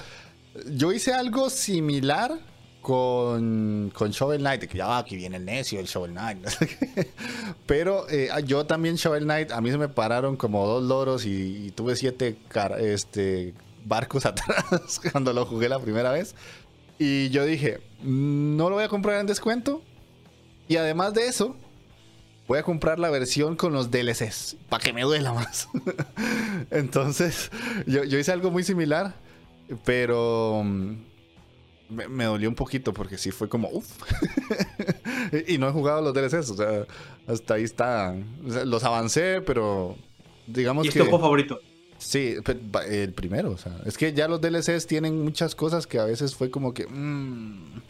[0.71, 2.37] yo hice algo similar
[2.85, 6.45] con, con Shovel Knight, que ya aquí viene el necio, el Shovel Knight.
[7.65, 11.71] Pero eh, yo también Shovel Knight, a mí se me pararon como dos loros y,
[11.71, 12.37] tuve siete
[12.77, 16.35] este, barcos atrás cuando lo jugué la primera vez.
[16.99, 19.81] Y yo dije, no lo voy a comprar en descuento.
[20.67, 21.55] Y además de eso,
[22.47, 25.69] voy a comprar la versión con los DLCs, para que me duela más.
[26.69, 27.49] Entonces,
[27.87, 29.15] yo, yo hice algo muy similar,
[29.85, 30.63] pero
[31.95, 33.88] me, dolió un poquito porque sí fue como, uff.
[35.47, 36.86] y no he jugado los DLCs, o sea,
[37.27, 38.15] hasta ahí está.
[38.43, 39.95] los avancé, pero
[40.47, 40.99] digamos ¿Y que...
[40.99, 41.60] ¿Y favorito?
[41.97, 42.36] Sí,
[42.89, 46.36] el primero, o sea, es que ya los DLCs tienen muchas cosas que a veces
[46.36, 46.86] fue como que...
[46.88, 47.81] Mm,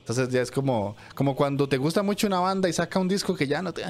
[0.00, 3.34] entonces ya es como, como cuando te gusta mucho una banda y saca un disco
[3.34, 3.84] que ya no te...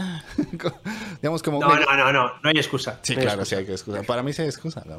[1.22, 1.60] digamos como...
[1.60, 3.00] No, no, no, no, no hay excusa.
[3.02, 4.02] Sí, claro, sí hay que excusa.
[4.02, 4.96] Para mí sí hay excusa, la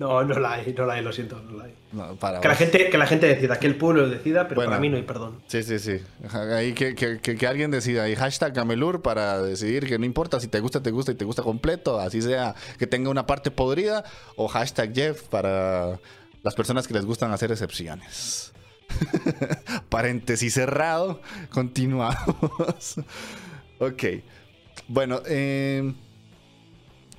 [0.00, 2.40] no, no la hay, no la hay, lo siento, no la hay.
[2.40, 4.96] que, la gente, que la gente decida, que el pueblo decida, pero para mí no
[4.96, 5.42] hay perdón.
[5.46, 6.00] Sí, sí, sí.
[6.32, 8.08] Ahí que, que, que, alguien decida.
[8.08, 11.26] Y hashtag Camelur para decidir que no importa si te gusta, te gusta y te
[11.26, 14.02] gusta completo, así sea que tenga una parte podrida.
[14.36, 16.00] O hashtag Jeff para
[16.42, 18.54] las personas que les gustan hacer excepciones.
[19.90, 21.20] Paréntesis cerrado.
[21.50, 22.94] Continuamos.
[23.78, 24.04] ok.
[24.88, 25.92] Bueno, eh,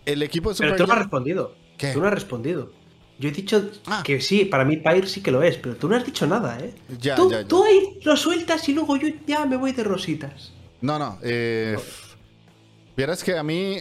[0.03, 1.60] el equipo de Super Pero tú no has respondido.
[1.93, 2.71] Tú no has respondido.
[3.19, 4.01] Yo he dicho ah.
[4.03, 6.57] que sí, para mí Pyre sí que lo es, pero tú no has dicho nada,
[6.59, 6.73] ¿eh?
[6.99, 10.51] Ya, tú, ya, tú ahí lo sueltas y luego yo ya me voy de rositas.
[10.81, 11.19] No, no.
[11.21, 11.77] Eh,
[12.97, 13.77] Vieras que a mí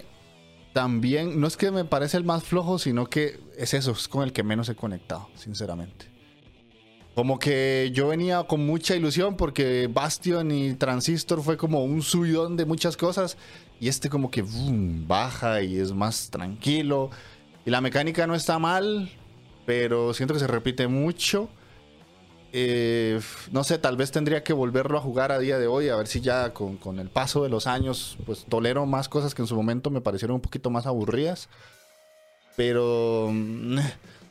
[0.72, 4.22] también, no es que me parece el más flojo, sino que es eso, es con
[4.22, 6.06] el que menos he conectado, sinceramente.
[7.14, 12.56] Como que yo venía con mucha ilusión porque Bastion y Transistor fue como un subidón
[12.56, 13.36] de muchas cosas
[13.80, 14.44] y este como que
[15.06, 17.10] baja y es más tranquilo.
[17.64, 19.10] Y la mecánica no está mal,
[19.66, 21.48] pero siento que se repite mucho.
[22.52, 23.20] Eh,
[23.52, 26.08] no sé, tal vez tendría que volverlo a jugar a día de hoy, a ver
[26.08, 29.54] si ya con, el paso de los años, pues tolero más cosas que en su
[29.54, 31.48] momento me parecieron un poquito más aburridas.
[32.56, 33.78] Pero mm,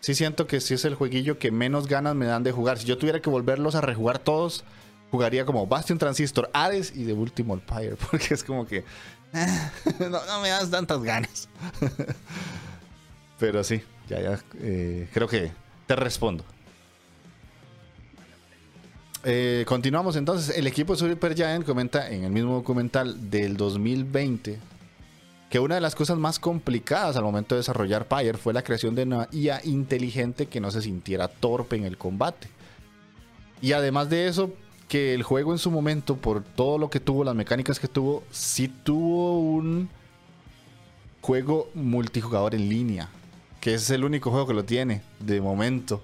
[0.02, 2.78] sí siento que sí es el jueguillo que menos ganas me dan de jugar.
[2.78, 4.66] Si yo tuviera que volverlos a rejugar todos,
[5.12, 8.84] jugaría como Bastion Transistor, Hades y de último el Pyre, porque es como que
[10.00, 11.48] no me das tantas ganas.
[13.40, 15.52] Pero sí, ya, ya, eh, creo que
[15.88, 16.44] te respondo.
[19.24, 20.58] Eh, continuamos entonces.
[20.58, 24.60] El equipo de Super Giant comenta en el mismo documental del 2020
[25.50, 28.94] que una de las cosas más complicadas al momento de desarrollar Pyre fue la creación
[28.94, 32.50] de una IA inteligente que no se sintiera torpe en el combate.
[33.62, 34.54] Y además de eso,
[34.88, 38.24] que el juego en su momento, por todo lo que tuvo, las mecánicas que tuvo,
[38.30, 39.90] sí tuvo un
[41.22, 43.10] juego multijugador en línea
[43.60, 46.02] que es el único juego que lo tiene de momento.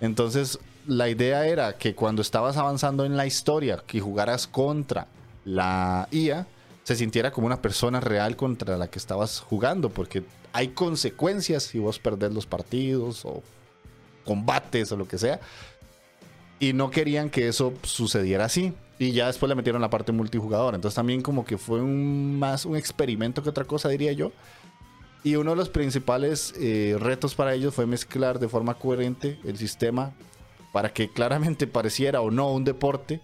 [0.00, 5.06] Entonces, la idea era que cuando estabas avanzando en la historia, que jugaras contra
[5.44, 6.46] la IA,
[6.82, 11.78] se sintiera como una persona real contra la que estabas jugando, porque hay consecuencias si
[11.78, 13.42] vos perdés los partidos o
[14.24, 15.40] combates o lo que sea.
[16.60, 18.72] Y no querían que eso sucediera así.
[18.98, 20.74] Y ya después le metieron la parte multijugador.
[20.74, 24.30] Entonces también como que fue un, más un experimento que otra cosa, diría yo.
[25.24, 29.56] Y uno de los principales eh, retos para ellos fue mezclar de forma coherente el
[29.56, 30.12] sistema
[30.70, 33.22] para que claramente pareciera o no un deporte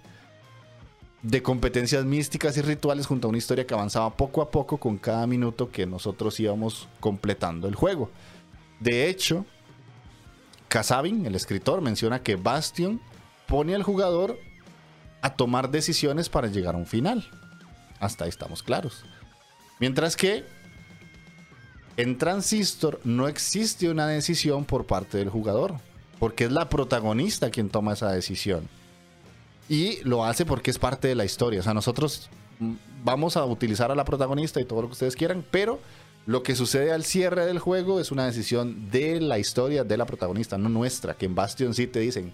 [1.22, 4.96] de competencias místicas y rituales junto a una historia que avanzaba poco a poco con
[4.96, 8.10] cada minuto que nosotros íbamos completando el juego.
[8.78, 9.44] De hecho,
[10.68, 12.98] Kasabin, el escritor, menciona que Bastion
[13.46, 14.38] pone al jugador
[15.20, 17.28] a tomar decisiones para llegar a un final.
[17.98, 19.04] Hasta ahí estamos claros.
[19.78, 20.44] Mientras que
[22.02, 25.74] en Transistor no existe una decisión por parte del jugador,
[26.18, 28.68] porque es la protagonista quien toma esa decisión.
[29.68, 31.60] Y lo hace porque es parte de la historia.
[31.60, 32.72] O sea, nosotros mm,
[33.04, 35.78] vamos a utilizar a la protagonista y todo lo que ustedes quieran, pero
[36.26, 40.06] lo que sucede al cierre del juego es una decisión de la historia de la
[40.06, 42.32] protagonista, no nuestra, que en Bastion sí te dicen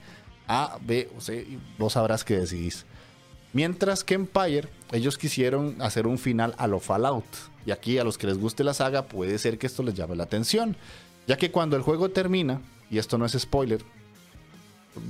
[0.49, 1.47] A, B o C,
[1.79, 2.85] vos sabrás qué decidís.
[3.57, 7.25] Mientras que Empire, ellos quisieron hacer un final a lo Fallout.
[7.65, 10.15] Y aquí a los que les guste la saga puede ser que esto les llame
[10.15, 10.77] la atención.
[11.27, 13.83] Ya que cuando el juego termina, y esto no es spoiler,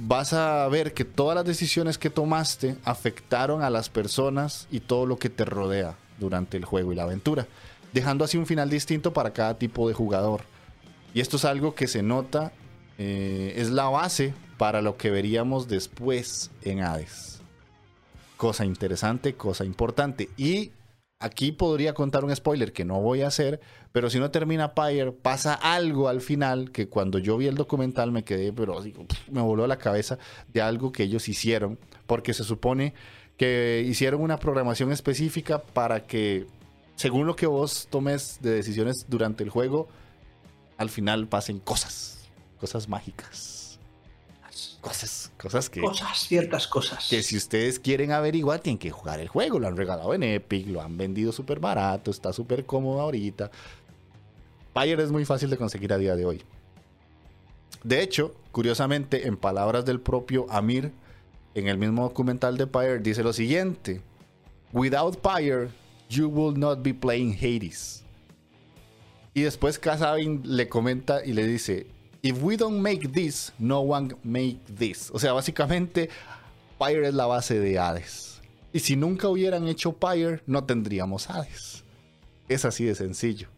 [0.06, 5.06] vas a ver que todas las decisiones que tomaste afectaron a las personas y todo
[5.06, 7.48] lo que te rodea durante el juego y la aventura,
[7.92, 10.42] dejando así un final distinto para cada tipo de jugador.
[11.14, 12.52] Y esto es algo que se nota,
[12.96, 17.35] eh, es la base para lo que veríamos después en Hades.
[18.36, 20.28] Cosa interesante, cosa importante.
[20.36, 20.72] Y
[21.18, 23.60] aquí podría contar un spoiler que no voy a hacer,
[23.92, 28.12] pero si no termina Pyre, pasa algo al final que cuando yo vi el documental
[28.12, 28.82] me quedé, pero
[29.30, 30.18] me voló la cabeza
[30.52, 32.92] de algo que ellos hicieron, porque se supone
[33.38, 36.46] que hicieron una programación específica para que,
[36.94, 39.88] según lo que vos tomes de decisiones durante el juego,
[40.76, 43.55] al final pasen cosas, cosas mágicas
[44.86, 45.80] cosas, cosas que...
[45.80, 47.08] Cosas, ciertas cosas.
[47.08, 49.58] Que si ustedes quieren averiguar, tienen que jugar el juego.
[49.58, 53.50] Lo han regalado en Epic, lo han vendido súper barato, está súper cómodo ahorita.
[54.74, 56.42] Pyre es muy fácil de conseguir a día de hoy.
[57.82, 60.92] De hecho, curiosamente, en palabras del propio Amir,
[61.54, 64.02] en el mismo documental de Pyre, dice lo siguiente:
[64.72, 65.70] Without Pyre,
[66.08, 68.04] you will not be playing Hades.
[69.34, 71.86] Y después Kazabin le comenta y le dice:
[72.22, 75.10] If we don't make this, no one make this.
[75.12, 76.10] O sea, básicamente,
[76.78, 78.40] Pyre es la base de Hades.
[78.72, 81.84] Y si nunca hubieran hecho Pyre, no tendríamos Hades.
[82.48, 83.48] Es así de sencillo.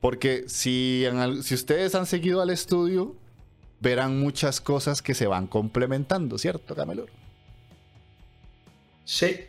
[0.00, 1.04] Porque si,
[1.42, 3.16] si ustedes han seguido al estudio,
[3.80, 7.10] verán muchas cosas que se van complementando, ¿cierto, Camelor?
[9.04, 9.40] Sí.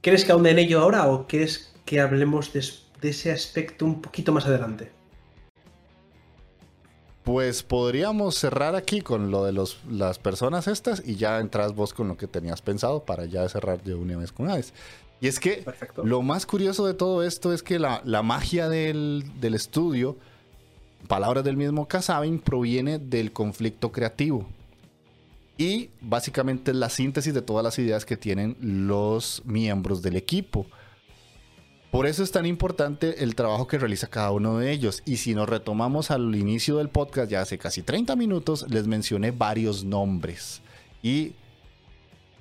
[0.00, 4.32] ¿Quieres que ahonde en ello ahora o quieres que hablemos de ese aspecto un poquito
[4.32, 4.95] más adelante?
[7.26, 11.92] Pues podríamos cerrar aquí con lo de los, las personas estas y ya entras vos
[11.92, 14.72] con lo que tenías pensado para ya cerrar de una vez con Hades.
[15.20, 15.64] Y es que
[16.04, 20.16] lo más curioso de todo esto es que la, magia del, del, estudio,
[21.08, 24.46] palabras del mismo Kasabin, proviene del conflicto creativo.
[25.58, 30.64] Y básicamente es la síntesis de todas las ideas que tienen los miembros del equipo.
[31.90, 35.02] Por eso es tan importante el trabajo que realiza cada uno de ellos.
[35.06, 39.30] Y si nos retomamos al inicio del podcast, ya hace casi 30 minutos, les mencioné
[39.30, 40.60] varios nombres.
[41.02, 41.32] Y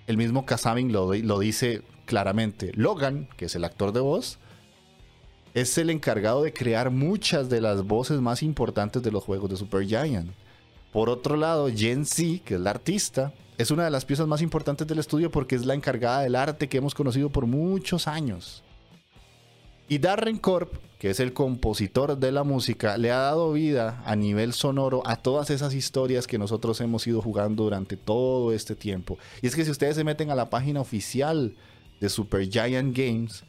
[0.07, 2.71] el mismo Kasabin lo, dice claramente.
[2.75, 4.39] Logan, que es el actor de voz,
[5.53, 9.57] es el encargado de crear muchas de las voces más importantes de los juegos de
[9.57, 10.31] Super Giant.
[10.91, 14.41] Por otro lado, Jen Z, que es la artista, es una de las piezas más
[14.41, 18.64] importantes del estudio porque es la encargada del arte que hemos conocido por muchos años.
[19.87, 24.15] Y Darren Corp, que es el compositor de la música, le ha dado vida a
[24.15, 29.19] nivel sonoro a todas esas historias que nosotros hemos ido jugando durante todo este tiempo.
[29.43, 31.53] Y es que si ustedes se meten a la página oficial
[31.99, 33.43] de Super Giant Games,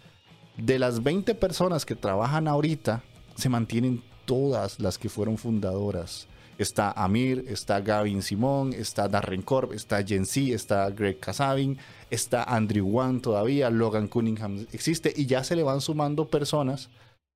[0.59, 3.03] de las 20 personas que trabajan ahorita,
[3.35, 6.27] se mantienen todas las que fueron fundadoras.
[6.59, 11.79] Está Amir, está Gavin Simón, está Darren Corp, está Jen C, está Greg Casabin,
[12.11, 16.90] está Andrew Wan todavía, Logan Cunningham existe y ya se le van sumando personas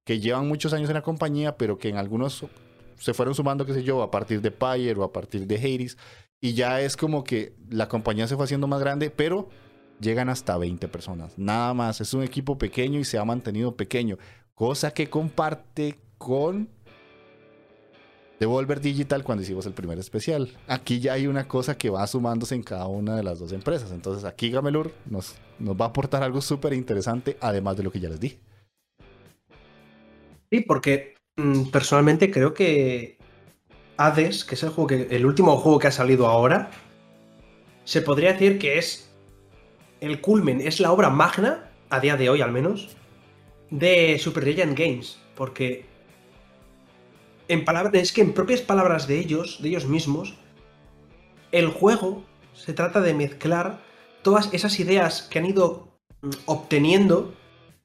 [0.04, 2.44] que llevan muchos años en la compañía, pero que en algunos
[2.98, 5.96] se fueron sumando, qué sé yo, a partir de Pyre o a partir de Hades.
[6.40, 9.48] Y ya es como que la compañía se fue haciendo más grande, pero
[10.00, 11.38] llegan hasta 20 personas.
[11.38, 12.00] Nada más.
[12.00, 14.18] Es un equipo pequeño y se ha mantenido pequeño.
[14.54, 16.68] Cosa que comparte con
[18.40, 20.50] Devolver Digital cuando hicimos el primer especial.
[20.66, 23.92] Aquí ya hay una cosa que va sumándose en cada una de las dos empresas.
[23.92, 28.00] Entonces aquí Gamelur nos, nos va a aportar algo súper interesante, además de lo que
[28.00, 28.40] ya les dije.
[30.50, 33.18] Sí, porque mm, personalmente creo que
[33.98, 36.70] Hades, que es el, juego que, el último juego que ha salido ahora,
[37.85, 39.12] se podría decir que es
[40.00, 42.96] el culmen, es la obra magna, a día de hoy al menos,
[43.68, 45.18] de Super Giant Games.
[45.35, 45.89] Porque
[47.92, 50.34] es que en propias palabras de ellos, de ellos mismos,
[51.52, 53.82] el juego se trata de mezclar
[54.22, 55.88] todas esas ideas que han ido
[56.22, 57.35] mm, obteniendo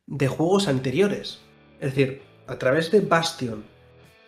[0.06, 1.40] de juegos anteriores.
[1.80, 3.66] Es decir, a través de Bastion,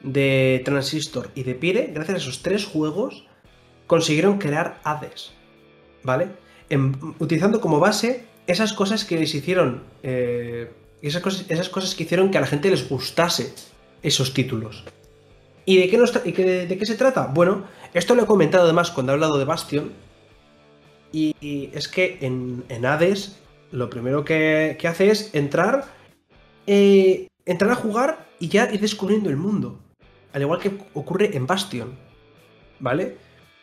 [0.01, 3.26] de Transistor y de Pire, gracias a esos tres juegos,
[3.86, 5.32] consiguieron crear Hades.
[6.03, 6.30] ¿Vale?
[7.20, 9.84] utilizando como base esas cosas que les hicieron.
[10.03, 10.70] Eh,
[11.01, 13.53] esas, cosas, esas cosas que hicieron que a la gente les gustase
[14.03, 14.84] esos títulos.
[15.68, 15.89] ¿Y de
[16.78, 17.28] qué, se trata?
[17.28, 19.91] Bueno, esto lo he comentado además cuando he hablado de Bastion.
[21.11, 23.38] Y, es que en, Hades
[23.72, 25.84] lo primero que, hace es entrar,
[26.68, 29.78] eh, entrar a jugar y ya ir descubriendo el mundo.
[30.32, 31.97] Al igual que ocurre en Bastion.
[32.80, 33.18] ¿Vale?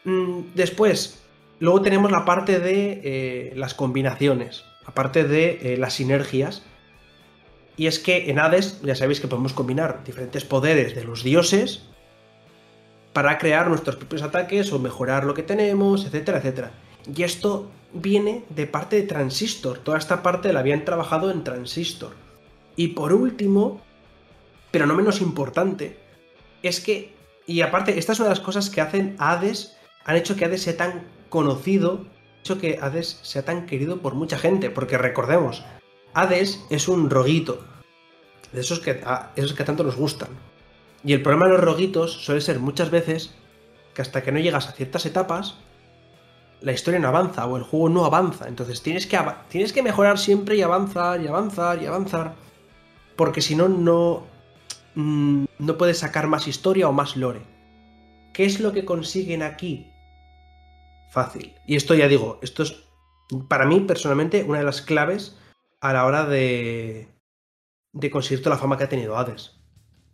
[0.05, 1.23] Mm, después,
[1.59, 6.65] luego tenemos la parte de eh, las combinaciones, aparte de eh, las sinergias.
[7.79, 11.89] Y es que en Hades ya sabéis que podemos combinar diferentes poderes de los dioses
[13.15, 16.73] para crear nuestros propios ataques o mejorar lo que tenemos, etcétera, etcétera.
[17.17, 19.79] Y esto viene de parte de Transistor.
[19.79, 22.13] Toda esta parte la habían trabajado en Transistor.
[22.77, 23.81] Y por último,
[24.73, 25.97] pero no menos importante,
[26.63, 27.15] es que,
[27.47, 30.45] y aparte, esta es una de las cosas que hacen a Hades, han hecho que
[30.45, 32.05] Hades sea tan conocido,
[32.41, 35.65] hecho que Hades sea tan querido por mucha gente, porque recordemos,
[36.15, 37.65] Hades es un roguito,
[38.53, 39.01] de esos que,
[39.37, 40.31] esos que tanto nos gustan.
[41.05, 43.35] Y el problema de los roguitos suele ser muchas veces
[43.95, 45.57] que hasta que no llegas a ciertas etapas,
[46.61, 48.49] la historia no avanza o el juego no avanza.
[48.49, 52.35] Entonces tienes que, tienes que mejorar siempre y avanzar y avanzar y avanzar.
[53.17, 54.25] Porque si no, no,
[54.95, 57.43] mm, no puedes sacar más historia o más lore.
[58.33, 59.93] ¿Qué es lo que consiguen aquí?
[61.11, 61.55] Fácil.
[61.67, 62.83] Y esto ya digo, esto es
[63.49, 65.39] para mí personalmente una de las claves
[65.81, 67.09] a la hora de,
[67.93, 69.64] de conseguir toda la fama que ha tenido Hades.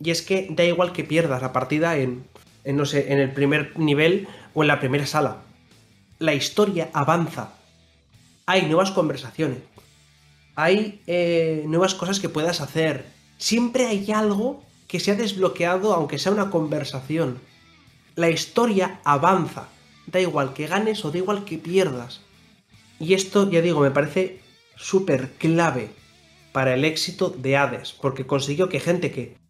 [0.03, 2.25] Y es que da igual que pierdas la partida en,
[2.65, 5.37] no sé, en el primer nivel o en la primera sala.
[6.19, 7.53] La historia avanza.
[8.45, 9.59] Hay nuevas conversaciones.
[10.55, 13.05] Hay eh, nuevas cosas que puedas hacer.
[13.37, 17.39] Siempre hay algo que se ha desbloqueado, aunque sea una conversación.
[18.15, 19.67] La historia avanza.
[20.07, 22.21] Da igual que ganes o da igual que pierdas.
[22.99, 24.41] Y esto, ya digo, me parece
[24.75, 25.89] súper clave
[26.51, 29.40] para el éxito de Hades, porque consiguió que gente que,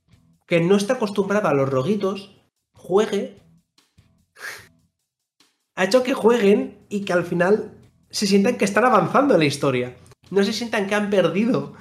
[0.51, 2.35] que no está acostumbrada a los roguitos
[2.73, 3.37] juegue.
[5.75, 7.71] ha hecho que jueguen y que al final
[8.09, 9.95] se sientan que están avanzando en la historia.
[10.29, 11.73] No se sientan que han perdido.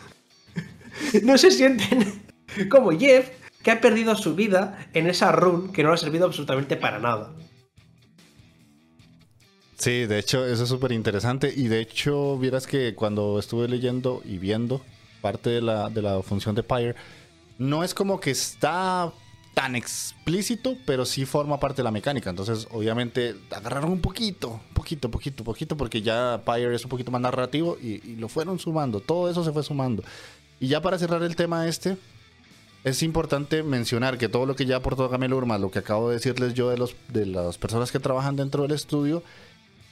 [1.24, 2.22] no se sienten
[2.70, 6.26] como Jeff, que ha perdido su vida en esa run que no le ha servido
[6.26, 7.34] absolutamente para nada.
[9.78, 11.52] Sí, de hecho, eso es súper interesante.
[11.52, 14.80] Y de hecho, vieras que cuando estuve leyendo y viendo
[15.20, 16.94] parte de la, de la función de Pyre,
[17.60, 19.12] no es como que está
[19.52, 22.30] tan explícito, pero sí forma parte de la mecánica.
[22.30, 27.20] Entonces, obviamente, agarraron un poquito, poquito, poquito, poquito, porque ya Pyre es un poquito más
[27.20, 29.00] narrativo y, lo fueron sumando.
[29.00, 30.02] Todo eso se fue sumando.
[30.58, 31.98] Y ya para cerrar el tema este,
[32.82, 36.14] es importante mencionar que todo lo que ya aportó Gamel Urma, lo que acabo de
[36.14, 39.22] decirles yo de, los, de las personas que trabajan dentro del estudio,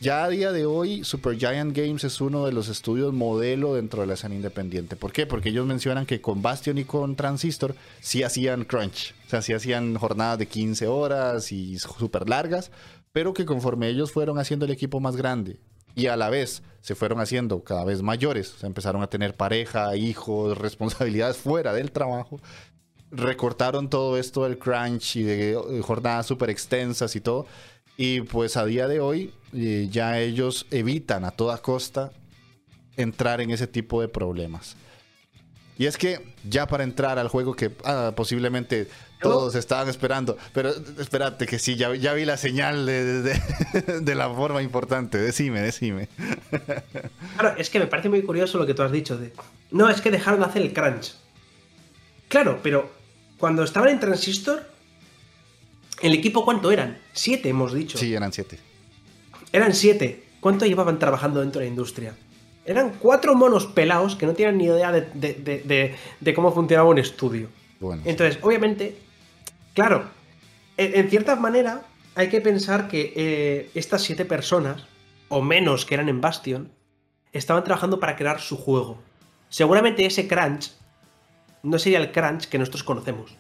[0.01, 4.07] ya a día de hoy, Supergiant Games es uno de los estudios modelo dentro de
[4.07, 4.95] la escena independiente.
[4.97, 5.27] ¿Por qué?
[5.27, 9.15] Porque ellos mencionan que con Bastion y con Transistor sí hacían crunch.
[9.27, 12.71] O sea, sí hacían jornadas de 15 horas y súper largas,
[13.13, 15.59] pero que conforme ellos fueron haciendo el equipo más grande
[15.99, 20.57] y a la vez se fueron haciendo cada vez mayores, empezaron a tener pareja, hijos,
[20.59, 22.41] responsabilidades fuera del trabajo,
[23.11, 27.47] recortaron todo esto del crunch y de eh, jornadas súper extensas y todo
[27.99, 32.13] y pues a día de hoy eh, ya ellos evitan a toda costa
[32.97, 34.77] entrar en ese tipo de problemas.
[35.77, 38.89] Y es que ya para entrar al juego que ah, posiblemente
[39.21, 44.31] todos estaban esperando, pero espérate que sí, ya, ya vi la señal de, de, la
[44.31, 46.09] forma importante, decime, decime.
[47.37, 49.33] Claro, es que me parece muy curioso lo que tú has dicho de,
[49.71, 51.15] no, es que dejaron de hacer el crunch.
[52.29, 52.91] Claro, pero
[53.39, 54.68] cuando estaban en Transistor,
[56.01, 56.99] ¿El equipo cuánto eran?
[57.13, 57.99] Siete, hemos dicho.
[57.99, 58.59] Sí, eran siete.
[59.53, 60.25] Eran siete.
[60.41, 62.15] ¿Cuánto llevaban trabajando dentro de la industria?
[62.65, 67.49] Eran cuatro monos pelados que no tienen ni idea de, cómo funcionaba un estudio.
[67.81, 68.97] Bueno, Entonces, obviamente,
[69.75, 70.05] claro,
[70.77, 71.83] en, cierta manera
[72.15, 74.87] hay que pensar que eh, estas siete personas,
[75.29, 76.71] o menos que eran en Bastion,
[77.33, 78.99] estaban trabajando para crear su juego.
[79.49, 80.73] Seguramente ese crunch
[81.63, 83.35] no sería el crunch que nosotros conocemos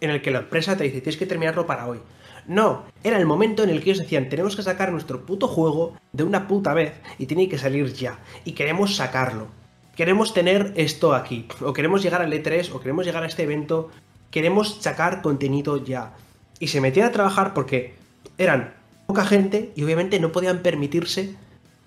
[0.00, 1.98] en el que la empresa te dice tienes que terminarlo para hoy.
[2.46, 5.96] No, era el momento en el que ellos decían tenemos que sacar nuestro puto juego
[6.12, 8.18] de una puta vez y tiene que salir ya.
[8.44, 9.46] Y queremos sacarlo.
[9.94, 11.46] Queremos tener esto aquí.
[11.60, 13.90] O queremos llegar al E3 o queremos llegar a este evento.
[14.30, 16.14] Queremos sacar contenido ya.
[16.58, 17.94] Y se metían a trabajar porque
[18.38, 18.74] eran
[19.06, 21.34] poca gente y obviamente no podían permitirse...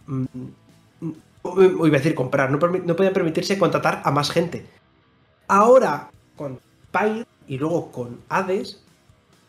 [0.07, 0.26] Mm,
[1.01, 1.14] mm,
[1.86, 4.66] iba a decir comprar, no, no podían permitirse contratar a más gente.
[5.47, 6.59] Ahora, con
[7.47, 8.81] Y luego con Hades,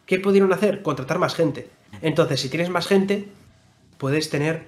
[0.06, 0.82] ¿qué pudieron hacer?
[0.82, 1.68] Contratar más gente.
[2.00, 3.28] Entonces, si tienes más gente,
[3.98, 4.66] puedes tener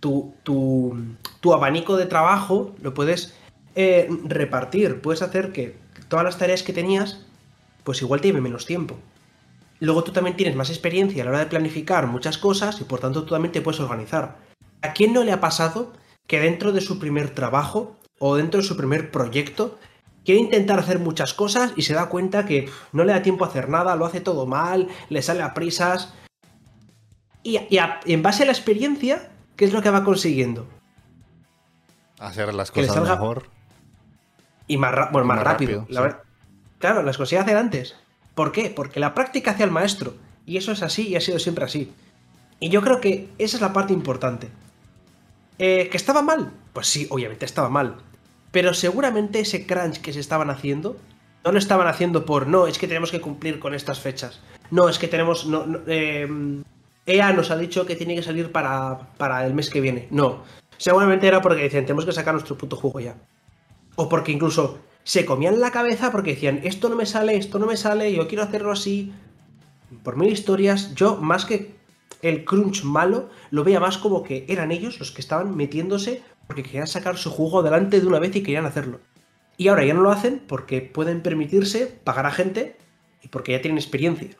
[0.00, 3.34] tu, tu, abanico de trabajo, lo puedes
[3.74, 5.76] eh, repartir, puedes hacer que
[6.08, 7.24] todas las tareas que tenías,
[7.84, 8.98] pues igual te lleve menos tiempo.
[9.80, 13.00] Luego tú también tienes más experiencia a la hora de planificar muchas cosas y por
[13.00, 14.38] tanto tú también te puedes organizar.
[14.80, 15.92] ¿A quién no le ha pasado
[16.26, 19.78] que dentro de su primer trabajo o dentro de su primer proyecto
[20.24, 23.48] quiere intentar hacer muchas cosas y se da cuenta que no le da tiempo a
[23.48, 26.14] hacer nada, lo hace todo mal, le sale a prisas.
[27.42, 30.66] Y, en base a la experiencia, ¿qué es lo que va consiguiendo?
[32.18, 33.48] Hacer las cosas mejor.
[34.68, 35.86] Y más, más, rápido.
[36.78, 37.96] Claro, las cosas se hacen antes.
[38.34, 38.72] ¿Por qué?
[38.74, 40.14] Porque la práctica hace al maestro.
[40.46, 41.92] Y eso es así y ha sido siempre así.
[42.60, 44.48] Y yo creo que esa es la parte importante.
[45.58, 46.52] Eh, ¿Que estaba mal?
[46.72, 47.96] Pues sí, obviamente estaba mal.
[48.52, 50.96] Pero seguramente ese crunch que se estaban haciendo,
[51.44, 54.40] no lo estaban haciendo por, no, es que tenemos que cumplir con estas fechas.
[54.70, 55.46] No, es que tenemos...
[55.46, 56.52] No, EA eh,
[57.06, 60.06] e nos ha dicho que tiene que salir para, para el mes que viene.
[60.10, 60.44] No.
[60.76, 63.16] Seguramente era porque decían, tenemos que sacar nuestro puto juego ya.
[63.96, 67.66] O porque incluso se comían la cabeza porque decían, esto no me sale, esto no
[67.66, 69.12] me sale, yo quiero hacerlo así.
[70.04, 71.74] Por mil historias, yo más que
[72.22, 76.62] el crunch malo, lo veía más como que eran ellos los que estaban metiéndose porque
[76.62, 79.00] querían sacar su juego delante de una vez y querían hacerlo.
[79.56, 82.76] Y ahora ya no lo hacen porque pueden permitirse pagar a gente
[83.22, 84.30] y porque ya tienen experiencia.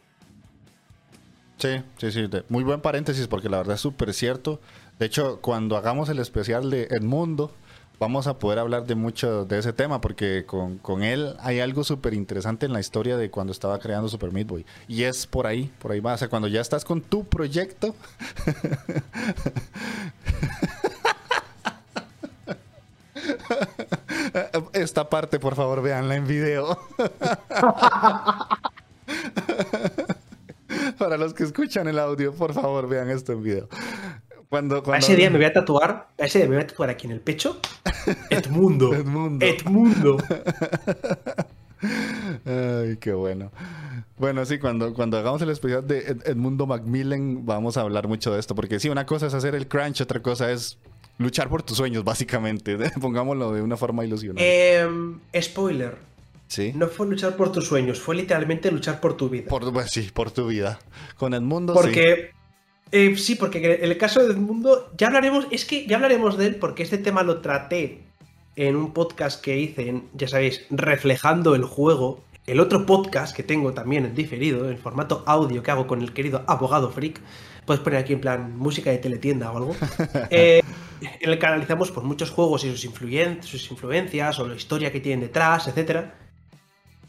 [1.58, 2.28] Sí, sí, sí.
[2.48, 4.60] Muy buen paréntesis porque la verdad es súper cierto.
[4.98, 7.52] De hecho, cuando hagamos el especial de Edmundo,
[8.02, 11.84] vamos a poder hablar de mucho de ese tema porque con, con él hay algo
[11.84, 14.66] súper interesante en la historia de cuando estaba creando Super Meat Boy.
[14.88, 16.14] Y es por ahí, por ahí va.
[16.14, 17.94] O sea, cuando ya estás con tu proyecto.
[24.72, 26.76] Esta parte, por favor, véanla en video.
[30.98, 33.68] Para los que escuchan el audio, por favor, vean esto en video.
[34.52, 37.12] Cuando, ese día me voy a tatuar, ese día me voy a tatuar aquí en
[37.12, 37.58] el pecho.
[38.28, 38.92] Edmundo.
[38.94, 39.46] Edmundo.
[39.46, 40.18] Edmundo.
[42.44, 43.50] Ay, qué bueno.
[44.18, 48.40] Bueno, sí, cuando, cuando hagamos el especial de Edmundo Macmillan, vamos a hablar mucho de
[48.40, 48.54] esto.
[48.54, 50.76] Porque sí, una cosa es hacer el crunch, otra cosa es
[51.16, 52.76] luchar por tus sueños, básicamente.
[53.00, 54.46] Pongámoslo de una forma ilusionada.
[54.46, 55.96] Em, spoiler.
[56.48, 56.72] Sí.
[56.74, 59.48] No fue luchar por tus sueños, fue literalmente luchar por tu vida.
[59.48, 60.78] Por, pues, sí, por tu vida.
[61.16, 61.72] Con Edmundo.
[61.72, 62.32] Porque.
[62.92, 66.46] Eh, sí, porque en el caso de Edmundo, ya hablaremos, es que ya hablaremos de
[66.46, 68.02] él, porque este tema lo traté
[68.54, 72.22] en un podcast que hice, ya sabéis, reflejando el juego.
[72.46, 76.12] El otro podcast que tengo también en diferido, en formato audio que hago con el
[76.12, 77.20] querido abogado freak,
[77.64, 79.76] puedes poner aquí en plan música de teletienda o algo.
[80.30, 80.62] Eh,
[81.20, 85.00] en el que analizamos por muchos juegos y sus, sus influencias o la historia que
[85.00, 86.06] tienen detrás, etc.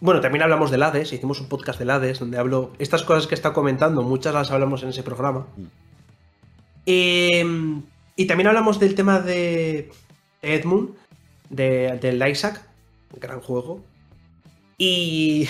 [0.04, 3.36] Bueno, también hablamos del Hades, hicimos un podcast del Hades donde hablo estas cosas que
[3.36, 5.48] está comentando, muchas las hablamos en ese programa.
[6.86, 7.84] Em,
[8.18, 9.90] y también hablamos del tema de
[10.42, 10.90] Edmund,
[11.50, 12.68] de, del Isaac,
[13.18, 13.82] gran juego.
[14.78, 15.48] Y,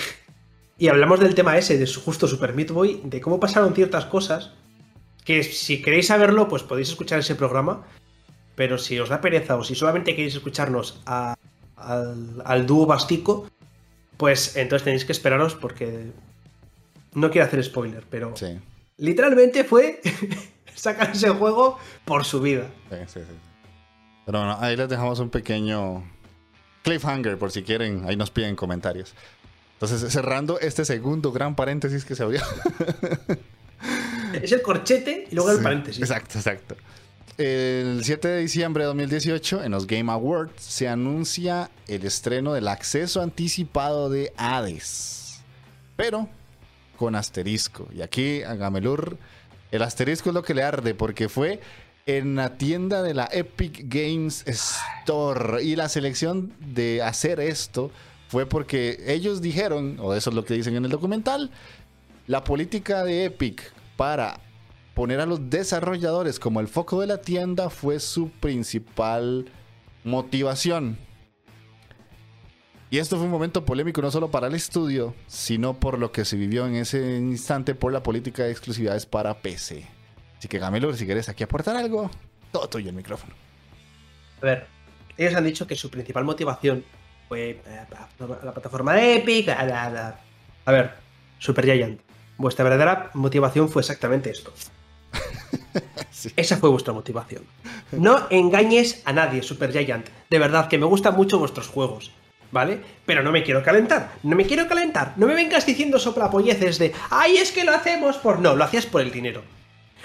[0.78, 4.52] y hablamos del tema ese, de justo Super Meat Boy, de cómo pasaron ciertas cosas.
[5.24, 7.82] Que si queréis saberlo, pues podéis escuchar ese programa.
[8.54, 11.34] Pero si os da pereza o si solamente queréis escucharnos al,
[12.44, 13.48] al dúo Bastico,
[14.16, 16.10] pues entonces tenéis que esperaros porque
[17.14, 18.34] no quiero hacer spoiler, pero
[18.96, 20.00] literalmente fue
[20.74, 22.70] sacar ese juego por su vida.
[22.90, 23.36] Sí, sí, sí.
[24.26, 26.04] Pero bueno, ahí les dejamos un pequeño
[26.82, 29.14] cliffhanger por si quieren, ahí nos piden comentarios.
[29.74, 32.40] Entonces, cerrando este segundo gran paréntesis que se abrió.
[34.42, 36.00] es el corchete y luego el paréntesis.
[36.00, 36.76] Exacto, exacto.
[37.36, 42.68] El 7 de diciembre de 2018, en los Game Awards, se anuncia el estreno del
[42.68, 45.40] acceso anticipado de Hades.
[45.96, 46.28] Pero
[46.96, 47.88] con asterisco.
[47.92, 49.18] Y aquí a Gamelur,
[49.72, 51.60] el asterisco es lo que le arde porque fue
[52.06, 55.60] en la tienda de la Epic Games Store.
[55.64, 57.90] Y la selección de hacer esto
[58.28, 61.50] fue porque ellos dijeron, o eso es lo que dicen en el documental,
[62.28, 64.38] la política de Epic para
[64.94, 69.46] poner a los desarrolladores como el foco de la tienda fue su principal
[70.04, 70.96] motivación.
[72.90, 76.24] Y esto fue un momento polémico no solo para el estudio, sino por lo que
[76.24, 79.84] se vivió en ese instante por la política de exclusividades para PC.
[80.38, 82.08] Así que Gamelur, si quieres aquí aportar algo,
[82.52, 83.34] todo tuyo el micrófono.
[84.42, 84.66] A ver,
[85.16, 86.84] ellos han dicho que su principal motivación
[87.28, 87.86] fue eh,
[88.20, 89.48] la, plataforma Epic.
[89.48, 90.94] A ver,
[91.38, 92.00] Super Giant,
[92.36, 94.52] vuestra verdadera motivación fue exactamente esto.
[96.36, 97.44] Esa fue vuestra motivación.
[97.92, 100.08] No engañes a nadie, Super Giant.
[100.30, 102.12] De verdad, que me gustan mucho vuestros juegos.
[102.50, 102.80] ¿Vale?
[103.04, 104.12] Pero no me quiero calentar.
[104.22, 105.14] No me quiero calentar.
[105.16, 106.92] No me vengas diciendo soplapolleces de.
[107.10, 108.38] ¡Ay, es que lo hacemos por.
[108.38, 109.42] No, lo hacías por el dinero.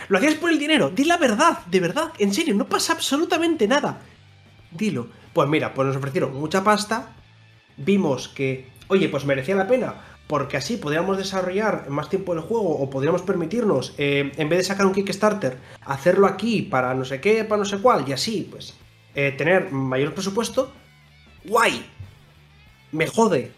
[0.07, 0.89] Lo hacías por el dinero.
[0.89, 2.11] Di la verdad, de verdad.
[2.17, 3.99] En serio, no pasa absolutamente nada.
[4.71, 5.07] Dilo.
[5.33, 7.13] Pues mira, pues nos ofrecieron mucha pasta.
[7.77, 8.67] Vimos que.
[8.87, 9.93] Oye, pues merecía la pena
[10.29, 14.63] porque así podríamos desarrollar más tiempo el juego o podríamos permitirnos, eh, en vez de
[14.63, 18.47] sacar un Kickstarter, hacerlo aquí para no sé qué, para no sé cuál, y así,
[18.49, 18.77] pues,
[19.15, 20.71] eh, tener mayor presupuesto.
[21.45, 21.83] ¡Guay!
[22.91, 23.51] Me jode.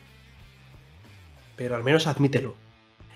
[1.58, 2.56] Pero al menos admítelo.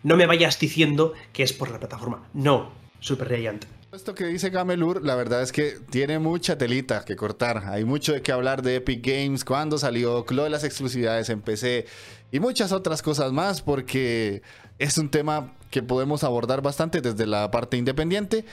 [0.04, 2.28] No me vayas diciendo que es por la plataforma.
[2.34, 3.64] No, Super Giant.
[3.96, 7.64] Esto que dice Gamelur, la verdad es que tiene mucha telita que cortar.
[7.68, 11.40] Hay mucho de qué hablar de Epic Games, cuando salió, lo de las exclusividades en
[11.40, 11.86] PC
[12.30, 14.42] y muchas otras cosas más, porque
[14.80, 18.44] es un tema que podemos abordar bastante desde la parte independiente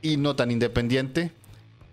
[0.00, 1.30] y no tan independiente.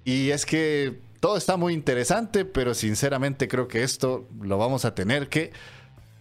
[0.06, 4.96] Y es que todo está muy interesante, pero sinceramente creo que esto lo vamos a
[4.96, 5.52] tener que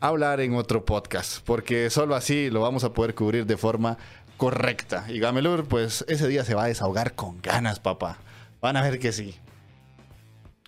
[0.00, 3.98] hablar en otro podcast, porque solo así lo vamos a poder cubrir de forma
[4.42, 5.04] correcta.
[5.08, 8.18] Y Gamelur, pues ese día se va a desahogar con ganas, papá.
[8.60, 9.36] Van a ver que sí.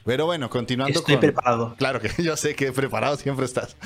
[0.05, 1.75] Pero bueno, continuando Estoy preparado.
[1.77, 3.77] Claro que yo sé que preparado siempre estás.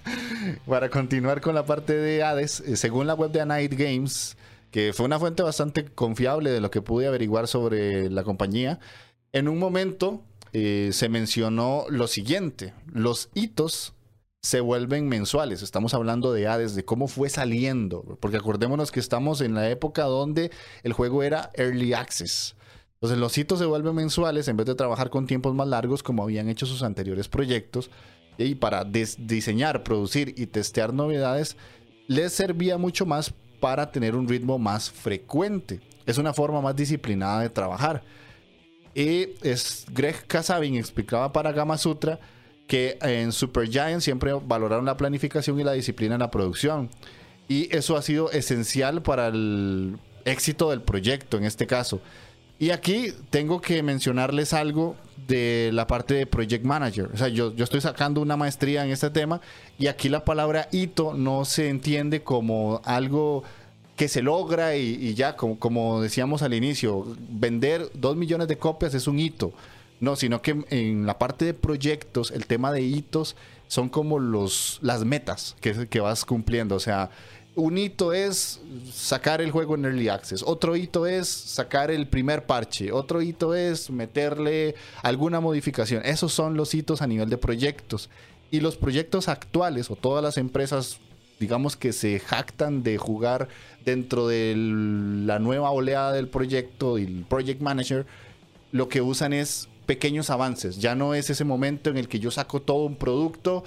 [0.66, 4.36] Para continuar con la parte de Hades, eh, según la web de Night Games,
[4.70, 8.80] que fue una fuente bastante confiable de lo que pude averiguar sobre la compañía,
[9.32, 10.22] en un momento
[10.52, 13.94] eh, se mencionó lo siguiente, los hitos
[14.42, 15.62] se vuelven mensuales.
[15.62, 20.02] Estamos hablando de Hades, de cómo fue saliendo, porque acordémonos que estamos en la época
[20.02, 20.50] donde
[20.82, 22.56] el juego era Early Access.
[22.94, 26.24] Entonces los hitos se vuelven mensuales en vez de trabajar con tiempos más largos como
[26.24, 27.90] habían hecho sus anteriores proyectos.
[28.36, 31.56] Y para diseñar, producir y testear novedades,
[32.08, 35.80] les servía mucho más para tener un ritmo más frecuente.
[36.04, 38.02] Es una forma más disciplinada de trabajar.
[38.92, 42.18] Y es, Greg Kasabin explicaba para Gama Sutra
[42.72, 46.88] que en Supergiant siempre valoraron la planificación y la disciplina en la producción.
[47.46, 52.00] Y eso ha sido esencial para el éxito del proyecto en este caso.
[52.58, 54.96] Y aquí tengo que mencionarles algo
[55.28, 57.10] de la parte de Project Manager.
[57.12, 59.42] O sea, yo, yo estoy sacando una maestría en este tema
[59.78, 63.44] y aquí la palabra hito no se entiende como algo
[63.96, 68.94] que se logra y, ya, como, como, decíamos al inicio, vender dos millones de copias
[68.94, 69.52] es un hito.
[70.02, 73.36] No, sino que en la parte de proyectos, el tema de hitos
[73.68, 76.74] son como los, las metas que, que vas cumpliendo.
[76.74, 77.08] O sea,
[77.54, 78.60] un hito es
[78.92, 83.54] sacar el juego en Early Access, otro hito es sacar el primer parche, otro hito
[83.54, 84.74] es meterle
[85.04, 86.04] alguna modificación.
[86.04, 88.10] Esos son los hitos a nivel de proyectos.
[88.50, 90.98] Y los proyectos actuales o todas las empresas,
[91.38, 93.46] digamos que se jactan de jugar
[93.84, 98.04] dentro de la nueva oleada del proyecto el Project Manager,
[98.72, 100.78] lo que usan es pequeños avances.
[100.78, 103.64] Ya no es ese momento en el que yo saco todo un producto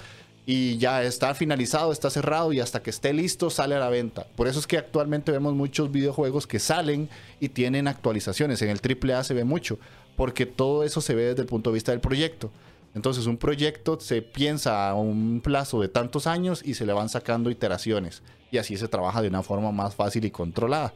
[0.48, 4.28] y ya está finalizado, está cerrado y hasta que esté listo sale a la venta.
[4.36, 7.08] Por eso es que actualmente vemos muchos videojuegos que salen
[7.40, 8.62] y tienen actualizaciones.
[8.62, 9.78] En el AAA se ve mucho,
[10.16, 12.52] porque todo eso se ve desde el punto de vista del proyecto.
[12.94, 17.08] Entonces un proyecto se piensa a un plazo de tantos años y se le van
[17.08, 18.22] sacando iteraciones.
[18.52, 20.94] Y así se trabaja de una forma más fácil y controlada.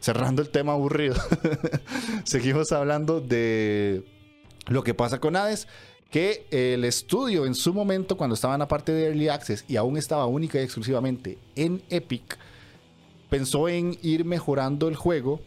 [0.00, 1.14] Cerrando el tema aburrido,
[2.24, 4.04] seguimos hablando de
[4.68, 5.66] lo que pasa con Hades,
[6.10, 9.76] que el estudio en su momento, cuando estaba en la parte de Early Access y
[9.76, 12.38] aún estaba única y exclusivamente en Epic,
[13.28, 15.40] pensó en ir mejorando el juego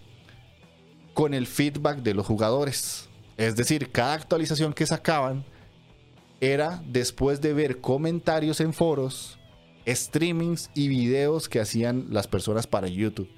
[1.13, 3.09] con el feedback de los jugadores.
[3.37, 5.43] Es decir, cada actualización que sacaban
[6.39, 9.39] era después de ver comentarios en foros,
[9.87, 13.29] streamings y videos que hacían las personas para YouTube.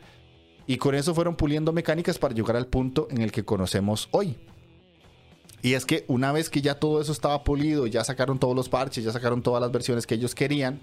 [0.67, 4.37] Y con eso fueron puliendo mecánicas para llegar al punto en el que conocemos hoy.
[5.63, 8.67] Y es que una vez que ya todo eso estaba pulido, ya sacaron todos los
[8.67, 10.81] parches, ya sacaron todas las versiones que ellos querían,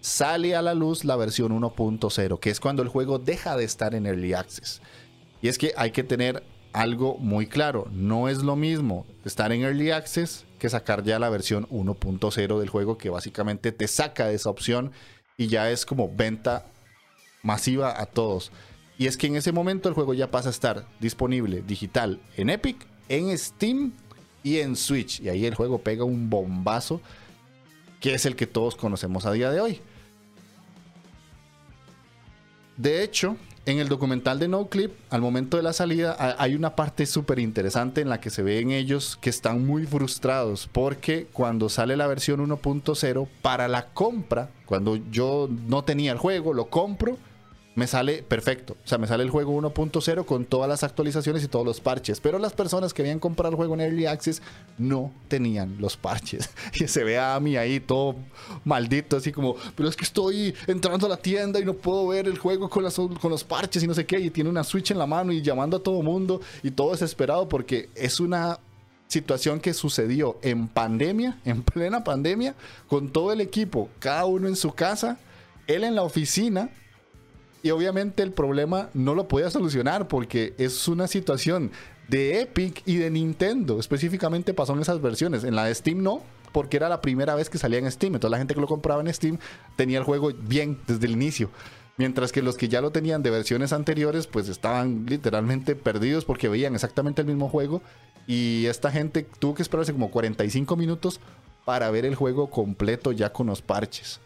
[0.00, 3.92] sale a la luz la versión 1.0, que es cuando el juego deja de estar
[3.92, 4.80] en Early Access.
[5.42, 9.62] Y es que hay que tener algo muy claro, no es lo mismo estar en
[9.62, 14.36] Early Access que sacar ya la versión 1.0 del juego que básicamente te saca de
[14.36, 14.92] esa opción
[15.36, 16.66] y ya es como venta
[17.42, 18.52] masiva a todos.
[18.96, 22.50] Y es que en ese momento el juego ya pasa a estar disponible digital en
[22.50, 23.92] Epic, en Steam
[24.42, 25.20] y en Switch.
[25.20, 27.00] Y ahí el juego pega un bombazo
[28.00, 29.80] que es el que todos conocemos a día de hoy.
[32.76, 33.36] De hecho,
[33.66, 37.38] en el documental de No Clip, al momento de la salida, hay una parte súper
[37.38, 42.06] interesante en la que se ven ellos que están muy frustrados porque cuando sale la
[42.06, 47.18] versión 1.0, para la compra, cuando yo no tenía el juego, lo compro
[47.74, 48.76] me sale perfecto.
[48.84, 52.20] O sea, me sale el juego 1.0 con todas las actualizaciones y todos los parches.
[52.20, 54.42] Pero las personas que habían comprado el juego en Early Access
[54.78, 56.50] no tenían los parches.
[56.80, 58.16] Y se ve a mí ahí todo
[58.64, 62.26] maldito, así como, pero es que estoy entrando a la tienda y no puedo ver
[62.26, 64.18] el juego con, con los parches y no sé qué.
[64.18, 67.48] Y tiene una Switch en la mano y llamando a todo mundo y todo desesperado
[67.48, 68.58] porque es una
[69.08, 72.54] situación que sucedió en pandemia, en plena pandemia,
[72.88, 75.18] con todo el equipo, cada uno en su casa,
[75.66, 76.70] él en la oficina
[77.62, 81.70] y obviamente el problema no lo podía solucionar porque es una situación
[82.08, 83.78] de Epic y de Nintendo.
[83.78, 85.44] Específicamente pasó en esas versiones.
[85.44, 88.14] En la de Steam no, porque era la primera vez que salía en Steam.
[88.14, 89.38] Entonces la gente que lo compraba en Steam
[89.76, 91.50] tenía el juego bien desde el inicio.
[91.96, 96.48] Mientras que los que ya lo tenían de versiones anteriores, pues estaban literalmente perdidos porque
[96.48, 97.82] veían exactamente el mismo juego.
[98.26, 101.20] Y esta gente tuvo que esperarse como 45 minutos
[101.66, 104.20] para ver el juego completo ya con los parches.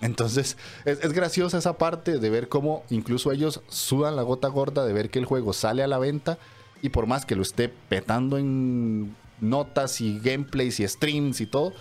[0.00, 4.92] Entonces, es, graciosa esa parte de ver cómo incluso ellos sudan la gota gorda de
[4.92, 6.38] ver que el juego sale a la venta
[6.82, 11.72] y por más que lo esté petando en notas y gameplays y streams y todo,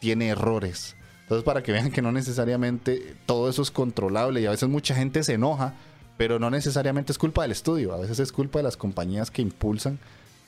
[0.00, 0.96] tiene errores.
[1.22, 4.94] Entonces, para que vean que no necesariamente todo eso es controlable y a veces mucha
[4.94, 5.74] gente se enoja,
[6.18, 9.40] pero no necesariamente es culpa del estudio, a veces es culpa de las compañías que
[9.40, 9.98] impulsan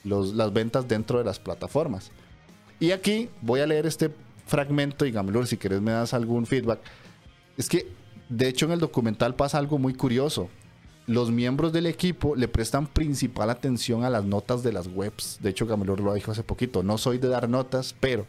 [0.03, 2.11] las ventas dentro de las plataformas.
[2.79, 4.11] Y aquí voy a leer este
[4.45, 6.79] fragmento y Gamblur, si querés me das algún feedback.
[7.57, 7.87] Es que,
[8.29, 10.49] de hecho, en el documental pasa algo muy curioso.
[11.07, 15.39] Los miembros del equipo le prestan principal atención a las notas de las webs.
[15.41, 16.83] De hecho, Gamblur lo dijo hace poquito.
[16.83, 18.25] No soy de dar notas, pero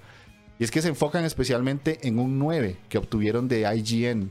[0.59, 4.31] y es que se enfocan especialmente en un 9 que obtuvieron de IGN.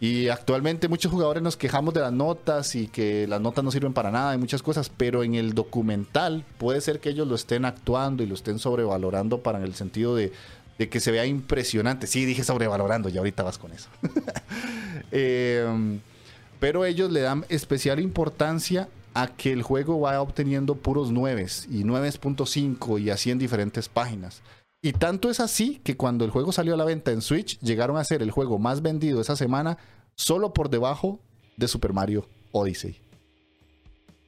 [0.00, 3.92] Y actualmente muchos jugadores nos quejamos de las notas y que las notas no sirven
[3.92, 7.64] para nada y muchas cosas, pero en el documental puede ser que ellos lo estén
[7.64, 10.32] actuando y lo estén sobrevalorando para en el sentido de,
[10.78, 12.06] que se vea impresionante.
[12.06, 13.88] Sí, dije sobrevalorando, y ahorita vas con eso.
[15.14, 16.00] Em,
[16.58, 21.84] pero ellos le dan especial importancia a que el juego vaya obteniendo puros 9 y
[21.84, 24.42] 9.5 y así en diferentes páginas.
[24.80, 27.96] Y tanto es así que cuando el juego salió a la venta en Switch, llegaron
[27.98, 29.78] a ser el juego más vendido esa semana
[30.14, 31.20] solo por debajo
[31.56, 33.00] de Super Mario Odyssey.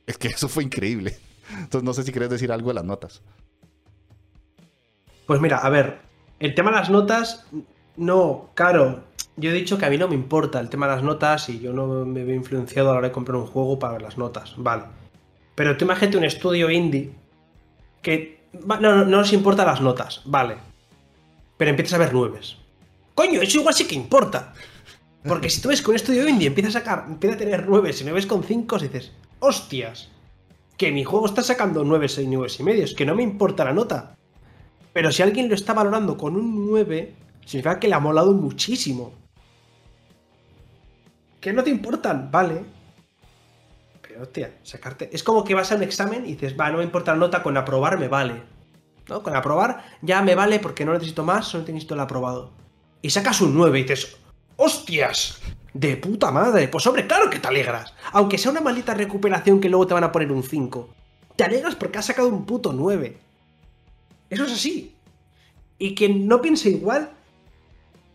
[0.07, 1.19] Es que eso fue increíble.
[1.51, 3.23] Entonces no sé si quieres decir algo de las notas.
[5.27, 6.03] Pues mira, a ver,
[6.45, 7.47] el tema de las notas,
[7.97, 9.05] no, claro,
[9.37, 11.59] yo he dicho que a mí no me importa el tema de las notas y
[11.59, 14.19] yo no me veo influenciado a la hora de comprar un juego para ver las
[14.19, 14.85] notas, vale.
[15.55, 17.13] Pero tú imagínate un estudio indie
[18.03, 20.57] que no, no, nos importa las notas, vale.
[21.57, 22.57] Pero empiezas a ver nueves.
[23.15, 24.53] Coño, eso igual sí que importa.
[25.27, 28.01] Porque si tú ves que un estudio indie empieza a sacar, empieza a tener nueves
[28.01, 30.11] y nueves con cinco, dices, hostias,
[30.77, 33.73] que mi juego está sacando nueves y nueves y medios, que no me importa la
[33.73, 34.17] nota.
[34.95, 37.15] Pero si alguien lo está valorando con un 9,
[37.45, 39.13] significa que le ha molado muchísimo.
[41.41, 42.65] Que no te importan, vale
[44.21, 45.11] hostia, sacarte.
[45.13, 47.43] Es como que vas a un examen y dices, va, no me importa la nota,
[47.43, 48.43] con aprobar me vale.
[49.09, 49.23] ¿No?
[49.23, 52.53] Con aprobar ya me vale porque no necesito más, solo necesito el aprobado.
[53.03, 54.17] Y sacas un 9 y dices,
[54.57, 55.41] ¡hostias!
[55.75, 56.69] De puta madre.
[56.69, 57.93] Pues hombre, claro que te alegras.
[58.13, 60.89] Aunque sea una maldita recuperación que luego te van a poner un 5.
[61.37, 63.19] Te alegras porque has sacado un puto 9.
[64.35, 64.95] Eso es así.
[65.79, 67.11] Y quien no piense igual,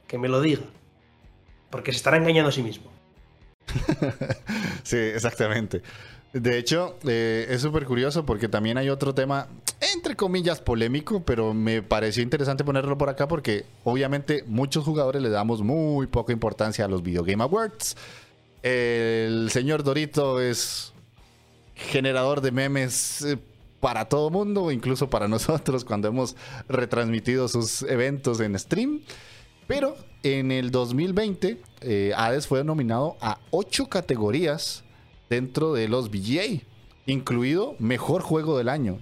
[0.08, 0.64] que me lo diga.
[1.70, 2.90] Porque se estará engañando a sí mismo.
[4.84, 5.82] sí, exactamente.
[6.34, 9.48] De hecho, eh, es súper curioso porque también hay otro tema,
[9.96, 15.30] entre comillas, polémico, pero me pareció interesante ponerlo por acá porque obviamente muchos jugadores le
[15.30, 17.98] damos muy poca importancia a los Video Game Awards.
[18.62, 20.94] El señor Dorito es
[21.76, 23.38] generador de memes eh,
[23.80, 26.36] para todo mundo, incluso para nosotros cuando hemos
[26.68, 29.02] retransmitido sus eventos en stream.
[29.68, 34.84] Pero en el 2020, eh, Hades fue nominado a ocho categorías
[35.30, 36.64] dentro de los VGA,
[37.06, 39.00] incluido Mejor Juego del Año.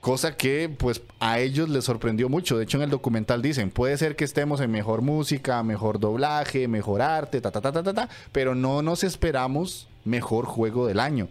[0.00, 2.58] Cosa que pues a ellos les sorprendió mucho.
[2.58, 6.68] De hecho, en el documental dicen, puede ser que estemos en mejor música, mejor doblaje,
[6.68, 11.00] mejor arte, ta, ta, ta, ta, ta, ta pero no nos esperamos mejor juego del
[11.00, 11.28] año.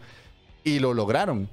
[0.63, 1.49] Y lo lograron.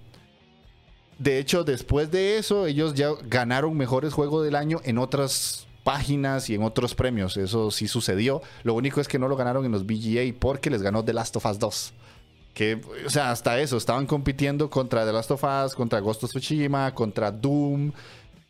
[1.20, 6.48] De hecho, después de eso, ellos ya ganaron mejores juegos del año en otras páginas
[6.48, 7.36] y en otros premios.
[7.36, 8.40] Eso sí sucedió.
[8.62, 11.36] Lo único es que no lo ganaron en los BGA porque les ganó The Last
[11.36, 11.92] of Us 2.
[12.54, 16.30] Que, o sea, hasta eso, estaban compitiendo contra The Last of Us, contra Ghost of
[16.30, 17.92] Tsushima, contra Doom.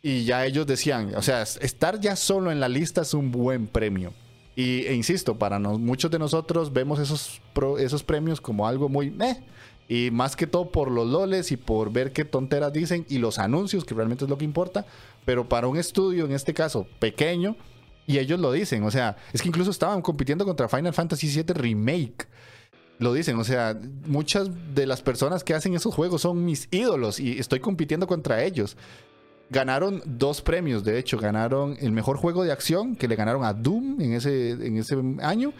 [0.01, 3.67] Y ya ellos decían, o sea, estar ya solo en la lista es un buen
[3.67, 4.13] premio.
[4.55, 7.41] Y, e insisto, para muchos de nosotros vemos esos,
[7.79, 9.13] esos premios como algo muy...
[9.91, 13.39] y más que todo por los loles y por ver qué tonteras dicen y los
[13.39, 14.85] anuncios, que realmente es lo que importa
[15.25, 17.55] pero para un estudio, en este caso, pequeño,
[18.07, 21.53] y ellos lo dicen, o sea, es que incluso estaban compitiendo contra Final Fantasy VII
[21.53, 22.27] Remake.
[22.99, 27.19] Lo dicen, o sea, muchas de las personas que hacen esos juegos son mis ídolos
[27.19, 28.77] y estoy compitiendo contra ellos.
[29.49, 33.53] Ganaron dos premios, de hecho, ganaron el mejor juego de acción, que le ganaron a
[33.53, 35.53] Doom en ese, en ese año,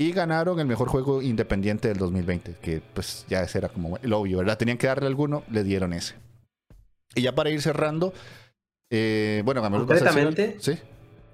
[0.00, 4.12] y ganaron el mejor juego independiente del 2020, que pues ya ese era como el
[4.12, 4.56] obvio, ¿verdad?
[4.56, 6.14] Tenían que darle alguno, le dieron ese.
[7.16, 8.14] Y ya para ir cerrando,
[8.90, 10.78] eh, bueno, concretamente, ¿Sí?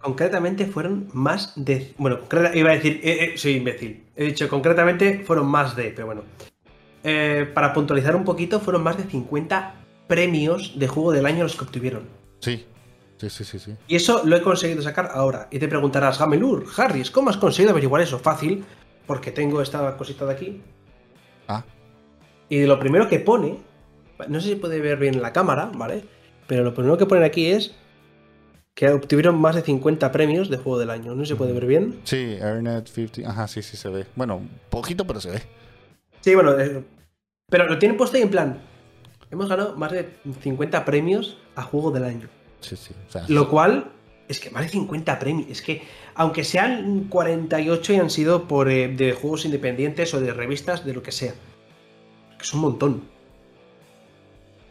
[0.01, 1.93] concretamente fueron más de.
[1.99, 2.21] Bueno,
[2.55, 4.07] iba a decir, eh, eh, soy imbécil.
[4.17, 6.23] He dicho concretamente fueron más de, pero bueno.
[7.53, 9.75] para puntualizar un poquito, fueron más de 50
[10.07, 12.05] premios de juego del año los que obtuvieron.
[12.39, 12.65] Sí,
[13.19, 13.75] sí, sí, sí.
[13.89, 15.49] Y eso lo he conseguido sacar ahora.
[15.51, 18.19] Y te preguntarás, Gamelur, Harris, ¿cómo has conseguido averiguar eso?
[18.19, 18.65] Fácil.
[19.07, 20.63] porque tengo esta cosita de aquí.
[21.49, 21.63] Ah.
[22.49, 23.59] Y lo primero que pone,
[24.29, 26.05] no sé si puede ver bien la cámara, ¿vale?
[26.47, 27.75] Pero lo primero que ponen aquí es
[28.75, 31.15] que obtuvieron más de 50 premios de juego del año.
[31.15, 32.01] No se puede ver bien.
[32.05, 33.31] Sí, Airnet 50.
[33.31, 34.07] Ajá, sí, sí se ve.
[34.17, 34.41] Bueno,
[34.71, 35.43] poquito, pero se ve.
[36.21, 36.83] Sí, bueno, eh,
[37.49, 38.59] pero lo tienen puesto ahí en plan.
[39.31, 40.09] Hemos ganado más de
[40.41, 42.29] 50 premios a juego del año.
[42.65, 42.95] Sí, sí.
[43.29, 43.93] lo cual
[44.29, 45.51] es que más de 50 premios.
[45.51, 45.83] Es que,
[46.15, 50.95] aunque sean 48 y han sido por, eh, de juegos independientes o de revistas, de
[50.95, 51.35] lo que sea.
[52.41, 53.05] Es un montón.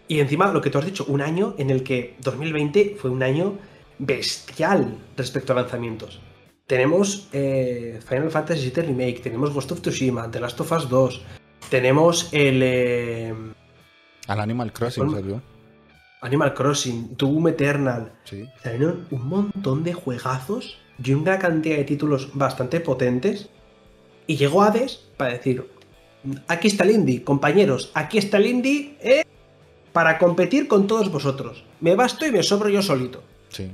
[0.08, 3.24] Y encima, lo que tú has dicho, un año en el que 2020 fue un
[3.24, 3.58] año
[4.00, 6.20] bestial respecto a lanzamientos.
[6.68, 11.22] Tenemos eh, Final Fantasy VII Remake, tenemos Ghost of Tsushima, The Last of Us 2,
[11.70, 12.62] tenemos el...
[12.64, 13.34] Eh,
[14.28, 15.42] Al Animal Crossing salió.
[16.24, 18.12] Animal Crossing, Doom Eternal.
[18.24, 18.48] Sí.
[18.64, 23.50] Salieron un montón de juegazos y una cantidad de títulos bastante potentes.
[24.26, 25.70] Y llegó Hades para decir,
[26.48, 29.26] aquí está el indie, compañeros, aquí está el indie eh,
[29.92, 31.64] para competir con todos vosotros.
[31.82, 33.22] Me basto y me sobro yo solito.
[33.50, 33.70] Sí.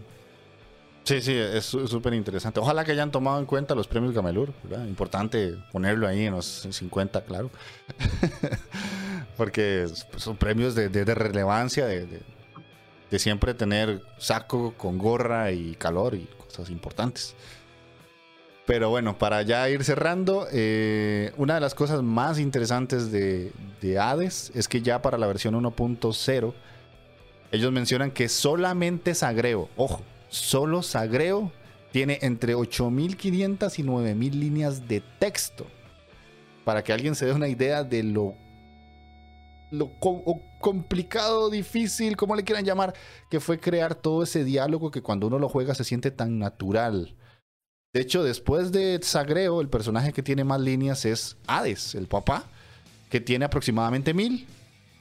[1.04, 2.60] Sí, sí, es súper interesante.
[2.60, 4.86] Ojalá que hayan tomado en cuenta los premios Gamelur, ¿verdad?
[4.86, 7.50] Importante ponerlo ahí en los 50, claro.
[9.38, 9.88] Porque
[10.18, 12.06] son premios de, relevancia, de,
[13.18, 17.34] siempre tener saco con gorra y calor y cosas importantes.
[18.68, 23.52] Pero bueno, para ya ir cerrando, eh, una de las cosas más interesantes de,
[23.82, 26.54] de Hades es que ya para la versión 1.0,
[27.52, 31.52] ellos mencionan que solamente Sagreo, ojo, solo Sagreo
[31.92, 35.66] tiene entre 8.500 y 9.000 líneas de texto.
[36.64, 38.36] Para que alguien se dé una idea de lo,
[39.72, 39.92] lo
[40.60, 42.94] complicado, difícil, como le quieran llamar,
[43.30, 47.16] que fue crear todo ese diálogo que cuando uno lo juega se siente tan natural.
[47.94, 52.46] De hecho, después de Sagreo, el personaje que tiene más líneas es Hades, el papá,
[53.10, 54.48] que tiene aproximadamente mil.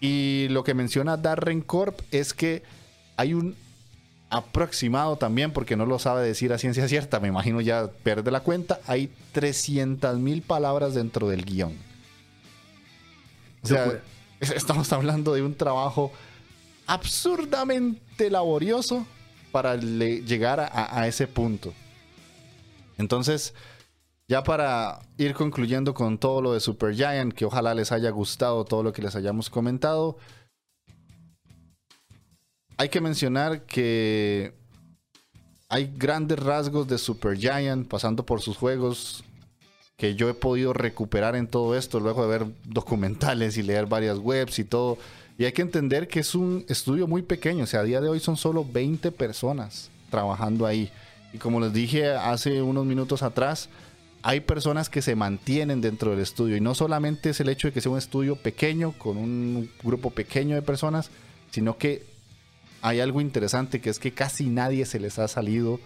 [0.00, 2.62] Y lo que menciona Darren Corp es que
[3.16, 3.56] hay un
[4.30, 8.40] aproximado también, porque no lo sabe decir a ciencia cierta, me imagino ya pierde la
[8.40, 11.72] cuenta, hay 300 mil palabras dentro del guion.
[13.62, 14.00] O sea,
[14.54, 16.12] estamos hablando de un trabajo
[16.86, 19.06] absurdamente laborioso
[19.52, 21.72] para llegar a, ese punto.
[22.98, 23.54] Entonces,
[24.28, 28.64] ya para ir concluyendo con todo lo de Super Giant, que ojalá les haya gustado
[28.64, 30.18] todo lo que les hayamos comentado,
[32.76, 34.54] hay que mencionar que
[35.68, 39.24] hay grandes rasgos de Super Giant pasando por sus juegos
[39.98, 44.18] que yo he podido recuperar en todo esto luego de ver documentales y leer varias
[44.18, 44.96] webs y todo.
[45.36, 48.08] Y hay que entender que es un estudio muy pequeño, o sea, a día de
[48.08, 50.90] hoy son solo 20 personas trabajando ahí.
[51.32, 53.68] Y como les dije hace unos minutos atrás,
[54.22, 56.56] hay personas que se mantienen dentro del estudio.
[56.56, 60.10] Y no solamente es el hecho de que sea un estudio pequeño, con un grupo
[60.10, 61.10] pequeño de personas,
[61.50, 62.06] sino que
[62.82, 65.80] hay algo interesante que es que casi nadie se les ha salido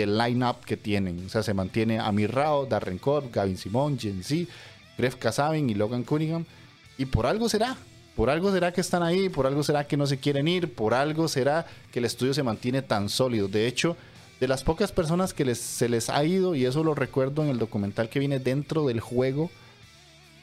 [0.00, 1.26] del line-up que tienen.
[1.26, 4.50] O sea, se mantiene Amir Rao, Darren Corp, Gavin Simon, Gen Z,
[4.96, 6.44] Gref Kasabin y Logan Cunningham.
[6.96, 7.76] Y por algo será.
[8.16, 10.92] Por algo será que están ahí, por algo será que no se quieren ir, por
[10.92, 13.46] algo será que el estudio se mantiene tan sólido.
[13.46, 13.96] De hecho,
[14.40, 17.58] de las pocas personas que se les ha ido, y eso lo recuerdo en el
[17.58, 19.52] documental que viene dentro del juego,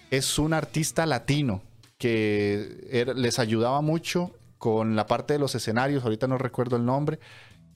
[0.10, 1.64] es un artista latino
[1.98, 7.20] que les ayudaba mucho con la parte de los escenarios, ahorita no recuerdo el nombre,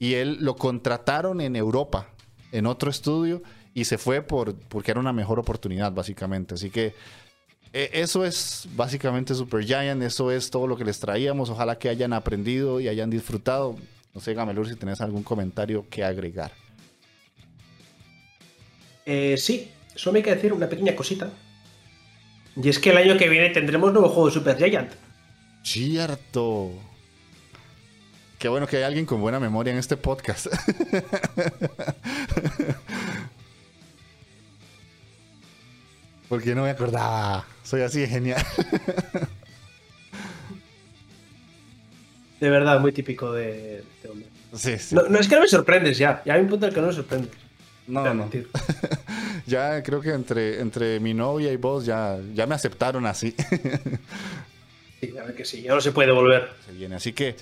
[0.00, 2.08] y él lo contrataron en Europa,
[2.50, 3.42] en otro estudio,
[3.74, 6.54] y se fue por, porque era una mejor oportunidad, básicamente.
[6.54, 6.94] Así que
[7.74, 11.50] eh, eso es básicamente Super Giant, eso es todo lo que les traíamos.
[11.50, 13.76] Ojalá que hayan aprendido y hayan disfrutado.
[14.14, 16.50] No sé, Gamelur, si tenés algún comentario que agregar.
[19.04, 21.30] Eh, sí, solo me hay que decir una pequeña cosita.
[22.56, 24.92] Y es que el año que viene tendremos nuevo juego de Super Giant.
[25.62, 26.89] Cierto.
[28.40, 30.46] Qué bueno que hay alguien con buena memoria en este podcast.
[36.26, 37.44] Porque no me acordaba.
[37.62, 38.42] Soy así de genial.
[42.40, 44.26] de verdad, muy típico de este hombre.
[44.54, 44.94] Sí, sí.
[44.94, 46.22] No, es que no me sorprendes ya.
[46.24, 47.30] Ya hay un punto en el que no me sorprendes.
[47.88, 48.30] No, no.
[49.46, 53.34] ya creo que entre, entre mi novia y vos ya, ya me aceptaron así.
[54.98, 56.48] Sí, a ver que sí, ya no se puede volver.
[56.64, 57.36] Se viene, así que,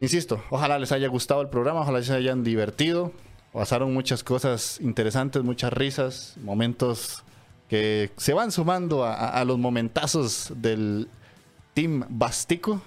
[0.00, 3.12] insisto, ojalá les haya gustado el programa, ojalá se hayan divertido.
[3.52, 7.24] Pasaron muchas cosas interesantes, muchas risas, momentos
[7.68, 11.08] que se van sumando a, los momentazos del
[11.74, 12.80] Team Bastico.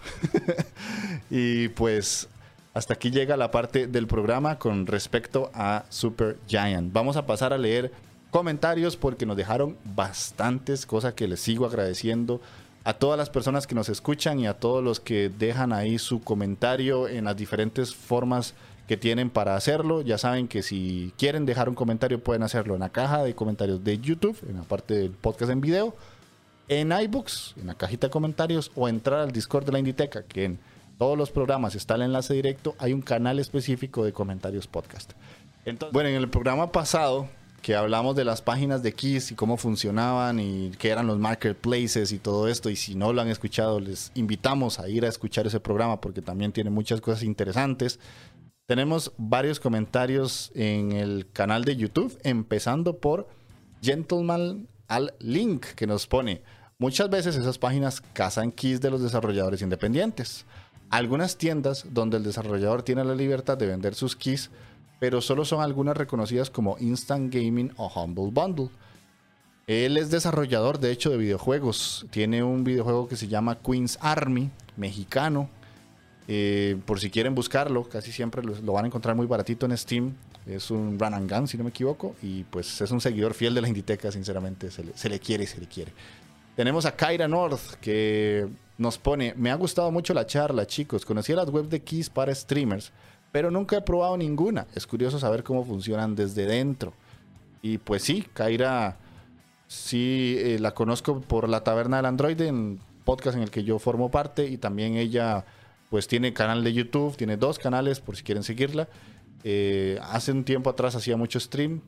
[1.29, 2.27] y pues
[2.73, 6.93] hasta aquí llega la parte del programa con respecto a Super Giant.
[6.93, 7.91] Vamos a pasar a leer
[8.31, 12.41] comentarios porque nos dejaron bastantes cosas que les sigo agradeciendo
[12.83, 16.21] a todas las personas que nos escuchan y a todos los que dejan ahí su
[16.21, 18.53] comentario en las diferentes formas
[18.87, 20.01] que tienen para hacerlo.
[20.01, 23.83] Ya saben que si quieren dejar un comentario pueden hacerlo en la caja de comentarios
[23.83, 25.95] de YouTube, en la parte del podcast en video,
[26.67, 30.45] en iBooks, en la cajita de comentarios o entrar al Discord de la Inditeca, que
[30.45, 30.59] en
[30.97, 35.11] todos los programas está el enlace directo, hay un canal específico de comentarios podcast.
[35.65, 37.27] Entonces, bueno, en el programa pasado
[37.61, 42.11] que hablamos de las páginas de Kiss y cómo funcionaban y qué eran los marketplaces
[42.11, 42.69] y todo esto.
[42.69, 46.21] Y si no lo han escuchado, les invitamos a ir a escuchar ese programa porque
[46.21, 47.99] también tiene muchas cosas interesantes.
[48.65, 53.27] Tenemos varios comentarios en el canal de YouTube, empezando por
[53.81, 56.41] Gentleman al Link, que nos pone,
[56.77, 60.45] muchas veces esas páginas cazan keys de los desarrolladores independientes.
[60.89, 64.49] Algunas tiendas donde el desarrollador tiene la libertad de vender sus keys
[65.01, 68.69] pero solo son algunas reconocidas como Instant Gaming o Humble Bundle.
[69.65, 72.05] Él es desarrollador, de hecho, de videojuegos.
[72.11, 75.49] Tiene un videojuego que se llama Queen's Army, mexicano.
[76.27, 80.13] Eh, por si quieren buscarlo, casi siempre lo, van a encontrar muy baratito en Steam.
[80.45, 82.15] Es un run and gun, si no me equivoco.
[82.21, 84.69] Y pues es un seguidor fiel de la Inditeca, sinceramente.
[84.69, 85.93] Se le, quiere, se le quiere.
[86.55, 88.47] Tenemos a Kyra North, que
[88.77, 91.05] nos pone: Me ha gustado mucho la charla, chicos.
[91.05, 92.91] Conocí las webs de Keys para streamers
[93.31, 94.67] pero nunca he probado ninguna.
[94.75, 96.93] Es curioso saber cómo funcionan desde dentro.
[97.61, 98.97] Y pues sí, Kaira,
[99.67, 103.79] sí eh, la conozco por la Taberna del Android, en podcast en el que yo
[103.79, 105.45] formo parte, y también ella
[105.89, 108.87] pues tiene canal de YouTube, tiene dos canales por si quieren seguirla.
[109.43, 111.81] Eh, hace un tiempo atrás hacía mucho stream.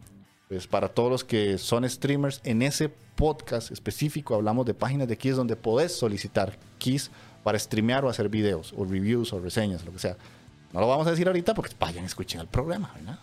[0.50, 5.18] Pues para todos los que son streamers, en ese podcast específico hablamos de páginas de
[5.18, 7.10] keys donde podés solicitar keys
[7.44, 10.18] para streamear o hacer videos, o reviews, o reseñas, lo que sea.
[10.74, 13.20] No lo vamos a decir ahorita porque vayan, escuchen el programa, ¿verdad?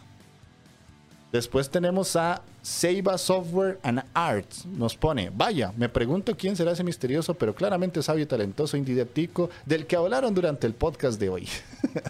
[1.32, 4.66] Después tenemos a Seiba Software and Arts.
[4.66, 9.48] Nos pone, vaya, me pregunto quién será ese misterioso, pero claramente sabio y talentoso indidéptico
[9.64, 11.48] del que hablaron durante el podcast de hoy.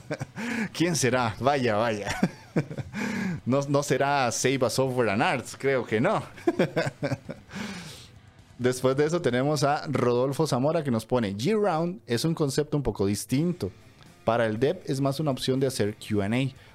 [0.72, 1.36] ¿Quién será?
[1.38, 2.16] Vaya, vaya.
[3.44, 6.22] no, no será Seiba Software and Arts, creo que no.
[8.58, 12.82] Después de eso tenemos a Rodolfo Zamora que nos pone, G-Round es un concepto un
[12.82, 13.70] poco distinto.
[14.30, 16.30] Para el dev es más una opción de hacer QA,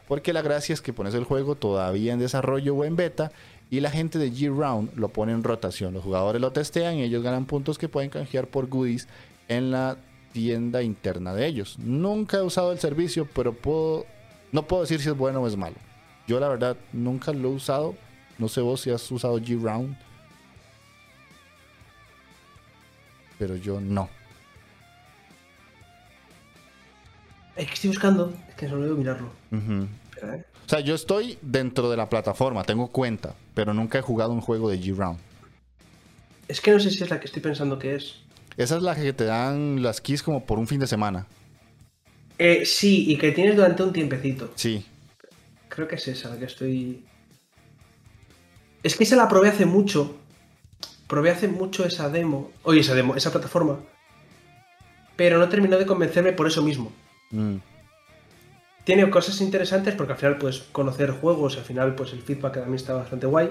[0.09, 3.31] porque la gracia es que pones el juego todavía en desarrollo o en beta
[3.69, 5.93] y la gente de G-Round lo pone en rotación.
[5.93, 9.07] Los jugadores lo testean y ellos ganan puntos que pueden canjear por goodies
[9.47, 9.95] en la
[10.33, 11.79] tienda interna de ellos.
[11.79, 14.05] Nunca he usado el servicio, pero puedo,
[14.51, 15.77] no puedo decir si es bueno o es malo.
[16.27, 17.95] Yo la verdad nunca lo he usado.
[18.37, 19.95] No sé vos si has usado G-Round.
[23.39, 24.09] Pero yo no.
[27.55, 29.29] Es que estoy buscando, es que solo debo mirarlo.
[29.51, 30.43] ¿eh?
[30.65, 34.41] O sea, yo estoy dentro de la plataforma, tengo cuenta, pero nunca he jugado un
[34.41, 35.19] juego de G-Round.
[36.47, 38.15] Es que no sé si es la que estoy pensando que es.
[38.57, 41.27] Esa es la que te dan las keys como por un fin de semana.
[42.37, 44.51] Eh, sí, y que tienes durante un tiempecito.
[44.55, 44.85] Sí.
[45.69, 47.05] Creo que es esa la que estoy.
[48.83, 50.17] Es que esa la probé hace mucho.
[51.07, 52.51] Probé hace mucho esa demo.
[52.63, 53.79] Oye, esa demo, esa plataforma.
[55.15, 56.91] Pero no terminó de convencerme por eso mismo.
[57.31, 57.57] Mm.
[58.83, 62.75] Tiene cosas interesantes porque al final puedes conocer juegos, al final pues el feedback también
[62.75, 63.49] está bastante guay.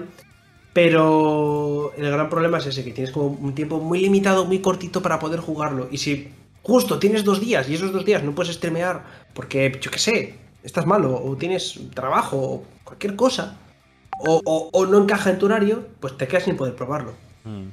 [0.73, 5.01] Pero el gran problema es ese, que tienes como un tiempo muy limitado, muy cortito
[5.01, 5.87] para poder jugarlo.
[5.89, 9.03] Y si justo tienes dos días y esos dos días no puedes streamear
[9.33, 13.57] porque, yo qué sé, estás malo o tienes trabajo o cualquier cosa,
[14.17, 17.13] o, no encaja en tu horario, pues te quedas sin poder probarlo.
[17.43, 17.67] Mm.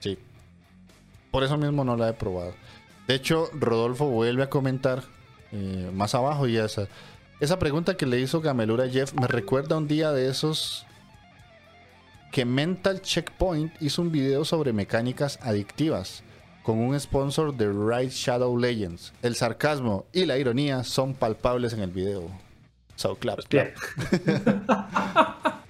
[0.00, 0.18] Sí.
[1.30, 2.54] Por eso mismo no la he probado.
[3.06, 5.02] De hecho, Rodolfo vuelve a comentar
[5.52, 6.88] eh, más abajo y esa,
[7.40, 10.86] esa pregunta que le hizo Gamelura Jeff me recuerda un día de esos
[12.32, 16.24] que Mental Checkpoint hizo un video sobre mecánicas adictivas
[16.64, 19.12] con un sponsor de Ride Shadow Legends.
[19.22, 22.28] El sarcasmo y la ironía son palpables en el video.
[22.96, 23.40] So clap.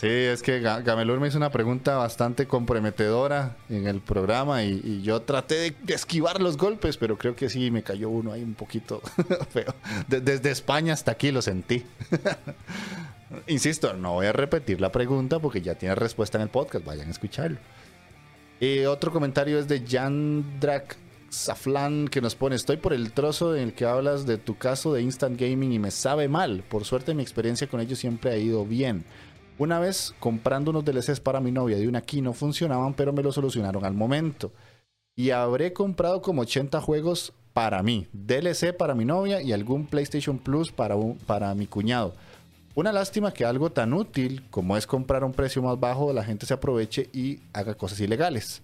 [0.00, 5.20] Sí, es que Gamelur me hizo una pregunta bastante comprometedora en el programa y, yo
[5.20, 9.02] traté de, esquivar los golpes, pero creo que sí me cayó uno ahí un poquito
[9.50, 9.74] feo.
[10.08, 11.84] desde España hasta aquí lo sentí.
[13.46, 17.08] Insisto, no voy a repetir la pregunta porque ya tiene respuesta en el podcast, vayan
[17.08, 17.58] a escucharlo.
[18.58, 19.80] Y otro comentario es de
[20.60, 20.96] Drak
[21.28, 24.94] Saflan que nos pone, estoy por el trozo en el que hablas de tu caso
[24.94, 26.64] de Instant Gaming y me sabe mal.
[26.66, 29.04] Por suerte mi experiencia con ellos siempre ha ido bien.
[29.60, 33.22] Una vez comprando unos DLCs para mi novia de una key no funcionaban, pero me
[33.22, 34.52] lo solucionaron al momento.
[35.14, 40.38] Y habré comprado como 80 juegos para mí, DLC para mi novia y algún PlayStation
[40.38, 40.96] Plus para,
[41.26, 42.14] para mi cuñado.
[42.74, 46.24] Una lástima que algo tan útil como es comprar a un precio más bajo, la
[46.24, 48.62] gente se aproveche y haga cosas ilegales.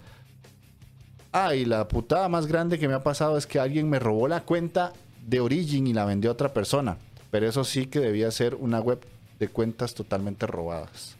[1.30, 4.28] Ah, y la putada más grande que me ha pasado es que alguien me robó
[4.28, 4.94] la cuenta
[5.26, 6.96] de Origin y la vendió a otra persona.
[7.30, 9.04] Pero eso sí que debía ser una web
[9.38, 11.16] de cuentas totalmente robadas.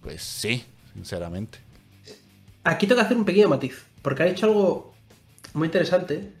[0.00, 1.58] Pues sí, sinceramente.
[2.64, 4.94] Aquí tengo que hacer un pequeño matiz, porque ha dicho algo
[5.54, 6.32] muy interesante.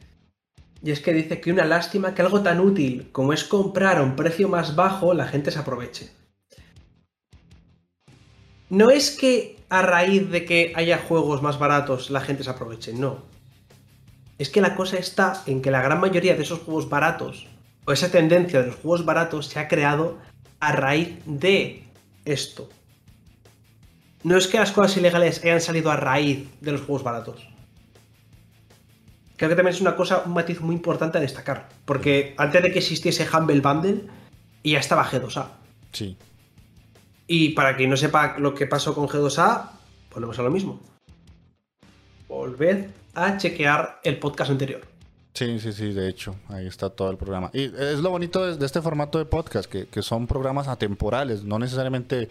[0.84, 4.02] Y es que dice que una lástima que algo tan útil como es comprar a
[4.02, 6.10] un precio más bajo, la gente se aproveche.
[8.68, 12.92] No es que a raíz de que haya juegos más baratos la gente se aproveche,
[12.94, 13.22] no.
[14.38, 17.46] Es que la cosa está en que la gran mayoría de esos juegos baratos,
[17.84, 20.18] o esa tendencia de los juegos baratos, se ha creado
[20.62, 21.82] a raíz de
[22.24, 22.68] esto.
[24.22, 27.48] No es que las cosas ilegales hayan salido a raíz de los juegos baratos.
[29.36, 31.68] Creo que también es una cosa, un matiz muy importante a destacar.
[31.84, 34.04] Porque antes de que existiese Humble Bundle,
[34.62, 35.48] ya estaba G2A.
[35.90, 36.16] Sí.
[37.26, 39.68] Y para quien no sepa lo que pasó con G2A,
[40.14, 40.80] volvemos a lo mismo.
[42.28, 44.91] Volved a chequear el podcast anterior.
[45.34, 47.50] Sí, sí, sí, de hecho, ahí está todo el programa.
[47.54, 51.42] Y es lo bonito de, de este formato de podcast, que, que son programas atemporales,
[51.42, 52.28] no necesariamente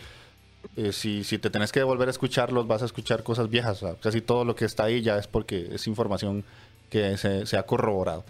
[0.76, 3.82] eh, si, si, te tenés que devolver a escucharlos, vas a escuchar cosas viejas.
[3.82, 6.44] O sea, casi todo lo que está ahí ya es porque es información
[6.90, 8.24] que se, se ha corroborado.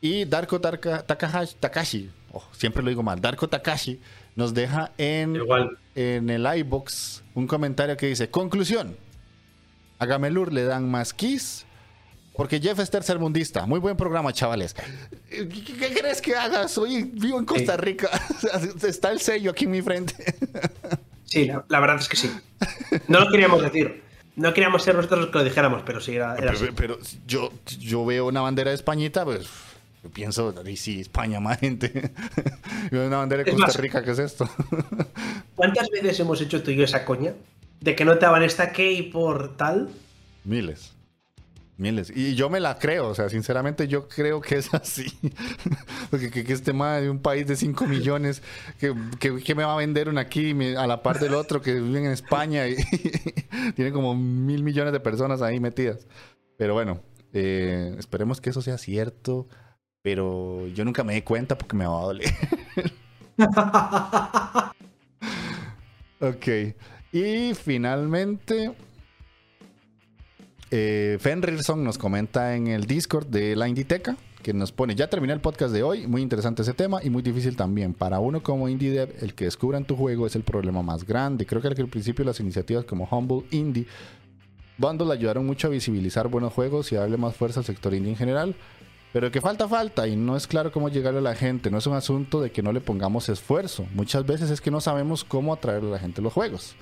[0.00, 4.00] Y Darko Takahashi, Takashi, oh, siempre lo digo mal, Darko Takashi
[4.34, 5.78] nos deja en, Igual.
[5.94, 8.96] en el iBox un comentario que dice: Conclusión.
[9.98, 11.64] A Gamelur le dan más kiss
[12.34, 13.66] porque Jeff es tercermundista.
[13.66, 14.74] Muy buen programa, chavales.
[15.28, 16.68] ¿Qué, qué crees que haga?
[16.68, 18.08] Soy vivo en Costa Rica.
[18.86, 20.14] Está el sello aquí en mi frente.
[21.24, 22.30] Sí, la, la, verdad es que sí.
[23.08, 24.02] No lo queríamos decir.
[24.34, 26.68] No queríamos ser nosotros los que lo dijéramos, pero sí era, era pero, así.
[26.74, 29.46] pero, yo, yo veo una bandera de Españita, pues
[30.02, 32.12] yo pienso, y sí, España más gente.
[32.90, 34.48] veo una bandera de Costa más- Rica, ¿qué es esto?
[35.54, 37.34] ¿Cuántas veces hemos hecho tú y yo esa coña?
[37.80, 39.90] De que no te daban esta key por tal.
[40.44, 40.92] Miles.
[41.76, 42.12] Miles.
[42.14, 45.06] Y yo me la creo, o sea, sinceramente yo creo que es así.
[46.10, 48.42] Porque que, este más de un país de 5 millones,
[48.78, 52.04] que, que, me va a vender un aquí a la par del otro que viven
[52.04, 52.76] en España y
[53.74, 56.06] tiene como mil millones de personas ahí metidas.
[56.58, 57.00] Pero bueno,
[57.32, 59.48] eh, esperemos que eso sea cierto.
[60.02, 62.34] Pero yo nunca me di cuenta porque me va a doler.
[66.22, 66.46] Ok.
[67.10, 68.72] Y finalmente,
[70.72, 75.32] eh, Fenrirson nos comenta en el Discord de la Inditeca que nos pone, ya terminé
[75.32, 77.94] el podcast de hoy, muy interesante ese tema y muy difícil también.
[77.94, 81.46] Para uno como indie dev, el que descubran tu juego es el problema más grande.
[81.46, 83.86] Creo que al principio las iniciativas como Humble Indie
[84.78, 88.16] Bundle ayudaron mucho a visibilizar buenos juegos y darle más fuerza al sector indie en
[88.16, 88.56] general.
[89.12, 91.70] Pero que falta, falta, y no es claro cómo llegarle a la gente.
[91.70, 93.86] No es un asunto de que no le pongamos esfuerzo.
[93.94, 96.74] Muchas veces es que no sabemos cómo atraer a la gente los juegos.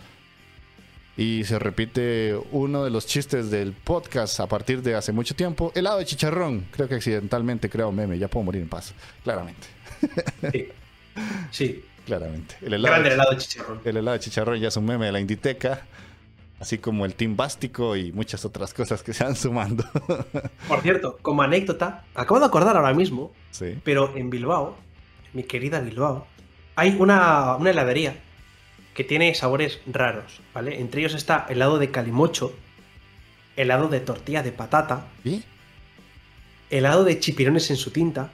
[1.21, 5.71] Y se repite uno de los chistes del podcast a partir de hace mucho tiempo.
[5.75, 6.67] Helado de chicharrón.
[6.71, 8.19] Creo que accidentalmente creo meme.
[8.19, 8.95] Ya puedo morir en paz.
[9.23, 9.67] Claramente.
[10.51, 10.69] Sí.
[11.51, 11.85] Sí.
[12.07, 12.55] Claramente.
[12.63, 13.81] El helado, Grande de, el helado de chicharrón.
[13.85, 15.83] el helado de chicharrón ya es un meme de la Inditeca.
[16.59, 19.85] Así como el Team Bástico y muchas otras cosas que se van sumando.
[20.69, 23.79] Por cierto, como anécdota, acabo de acordar ahora mismo, sí.
[23.85, 24.79] pero en Bilbao,
[25.35, 26.27] mi querida Bilbao,
[26.77, 28.17] hay una, una heladería
[28.95, 30.81] que tiene sabores raros, ¿vale?
[30.81, 32.55] Entre ellos está helado de calimocho,
[33.57, 35.07] helado de tortilla de patata,
[36.71, 38.31] helado de chipirones en su tinta.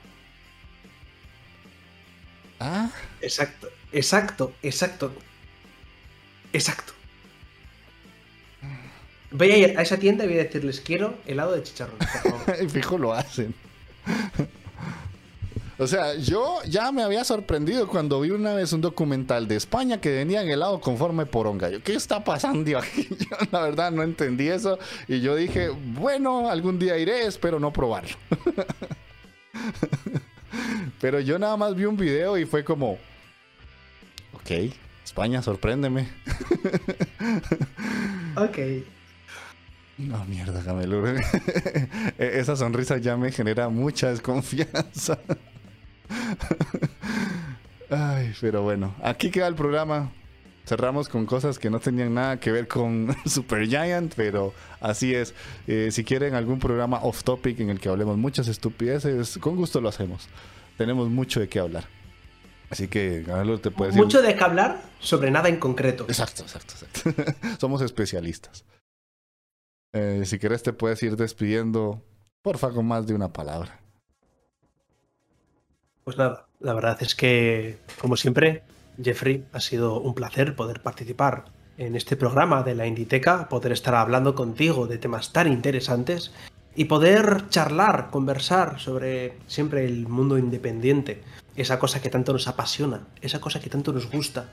[2.60, 2.90] Ah,
[3.20, 5.12] Exacto, exacto, exacto.
[6.52, 6.92] Exacto.
[9.30, 12.08] Voy a ir a esa tienda y voy a decirles, quiero helado de chicharrón, por
[12.08, 12.56] favor.
[12.64, 13.54] y fijo lo hacen.
[15.78, 20.00] O sea, yo ya me había sorprendido cuando vi una vez un documental de España
[20.00, 21.68] que venían helado con forma de poronga.
[21.68, 23.06] Yo, ¿qué está pasando aquí?
[23.10, 27.72] Yo la verdad no entendí eso y yo dije, bueno, algún día iré, espero no
[27.72, 28.16] probarlo.
[31.00, 32.92] Pero yo nada más vi un video y fue como,
[34.32, 34.50] ok,
[35.04, 36.08] España, sorpréndeme.
[38.36, 38.58] ok.
[39.98, 41.20] No, mierda, Gamelur.
[42.18, 45.18] E- Esa sonrisa ya me genera mucha desconfianza.
[47.90, 50.12] Ay, pero bueno, aquí queda el programa.
[50.66, 55.32] Cerramos con cosas que no tenían nada que ver con Super Giant, pero así es.
[55.68, 59.80] Eh, si quieren algún programa off topic en el que hablemos muchas estupideces, con gusto
[59.80, 60.28] lo hacemos.
[60.76, 61.84] Tenemos mucho de qué hablar.
[62.68, 63.24] Así que,
[63.62, 64.02] te puedes ir.
[64.02, 66.04] Mucho de qué hablar sobre nada en concreto.
[66.08, 67.32] Exacto, exacto, exacto.
[67.60, 68.64] Somos especialistas.
[69.92, 72.02] Eh, si quieres te puedes ir despidiendo,
[72.42, 73.80] porfa, con más de una palabra.
[76.06, 78.62] Pues nada, la verdad es que, como siempre,
[79.02, 81.46] Jeffrey, ha sido un placer poder participar
[81.78, 86.30] en este programa de la Inditeca, poder estar hablando contigo de temas tan interesantes
[86.76, 91.24] y poder charlar, conversar sobre siempre el mundo independiente,
[91.56, 94.48] esa cosa que tanto nos apasiona, esa cosa que tanto nos gusta,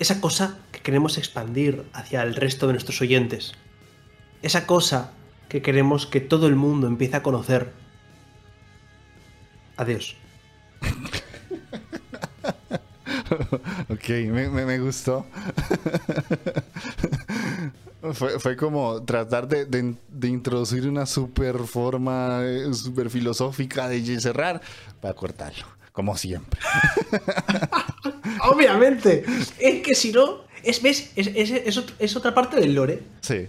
[0.00, 3.52] esa cosa que queremos expandir hacia el resto de nuestros oyentes,
[4.42, 5.12] esa cosa
[5.48, 7.70] que queremos que todo el mundo empiece a conocer.
[9.76, 10.16] Adiós.
[13.88, 15.26] ok, me, gustó.
[18.12, 24.60] fue, como tratar de, introducir una super forma, eh, super filosófica de cerrar
[25.00, 26.60] para cortarlo, como siempre.
[28.44, 29.24] Obviamente.
[29.58, 31.12] Es que si no, es, ¿ves?
[31.16, 33.02] Es, otra parte del lore.
[33.20, 33.48] Sí.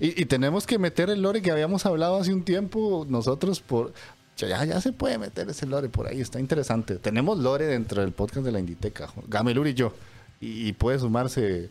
[0.00, 3.94] Y, y, tenemos que meter el lore que habíamos hablado hace un tiempo nosotros por
[4.36, 6.96] ya, ya se puede meter ese lore por ahí, está interesante.
[6.96, 9.94] Tenemos lore dentro del podcast de la Inditeca, Gamelur y yo.
[10.38, 11.70] Y, puede sumarse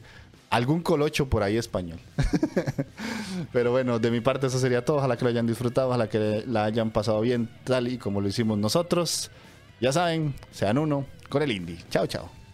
[0.49, 1.99] algún colocho por ahí español.
[3.53, 4.97] Pero bueno, de mi parte eso sería todo.
[4.97, 8.27] Ojalá que lo hayan disfrutado, ojalá que la hayan pasado bien, tal y como lo
[8.27, 9.29] hicimos nosotros.
[9.79, 11.77] Ya saben, sean uno con el Indie.
[11.91, 12.44] Chao, chao.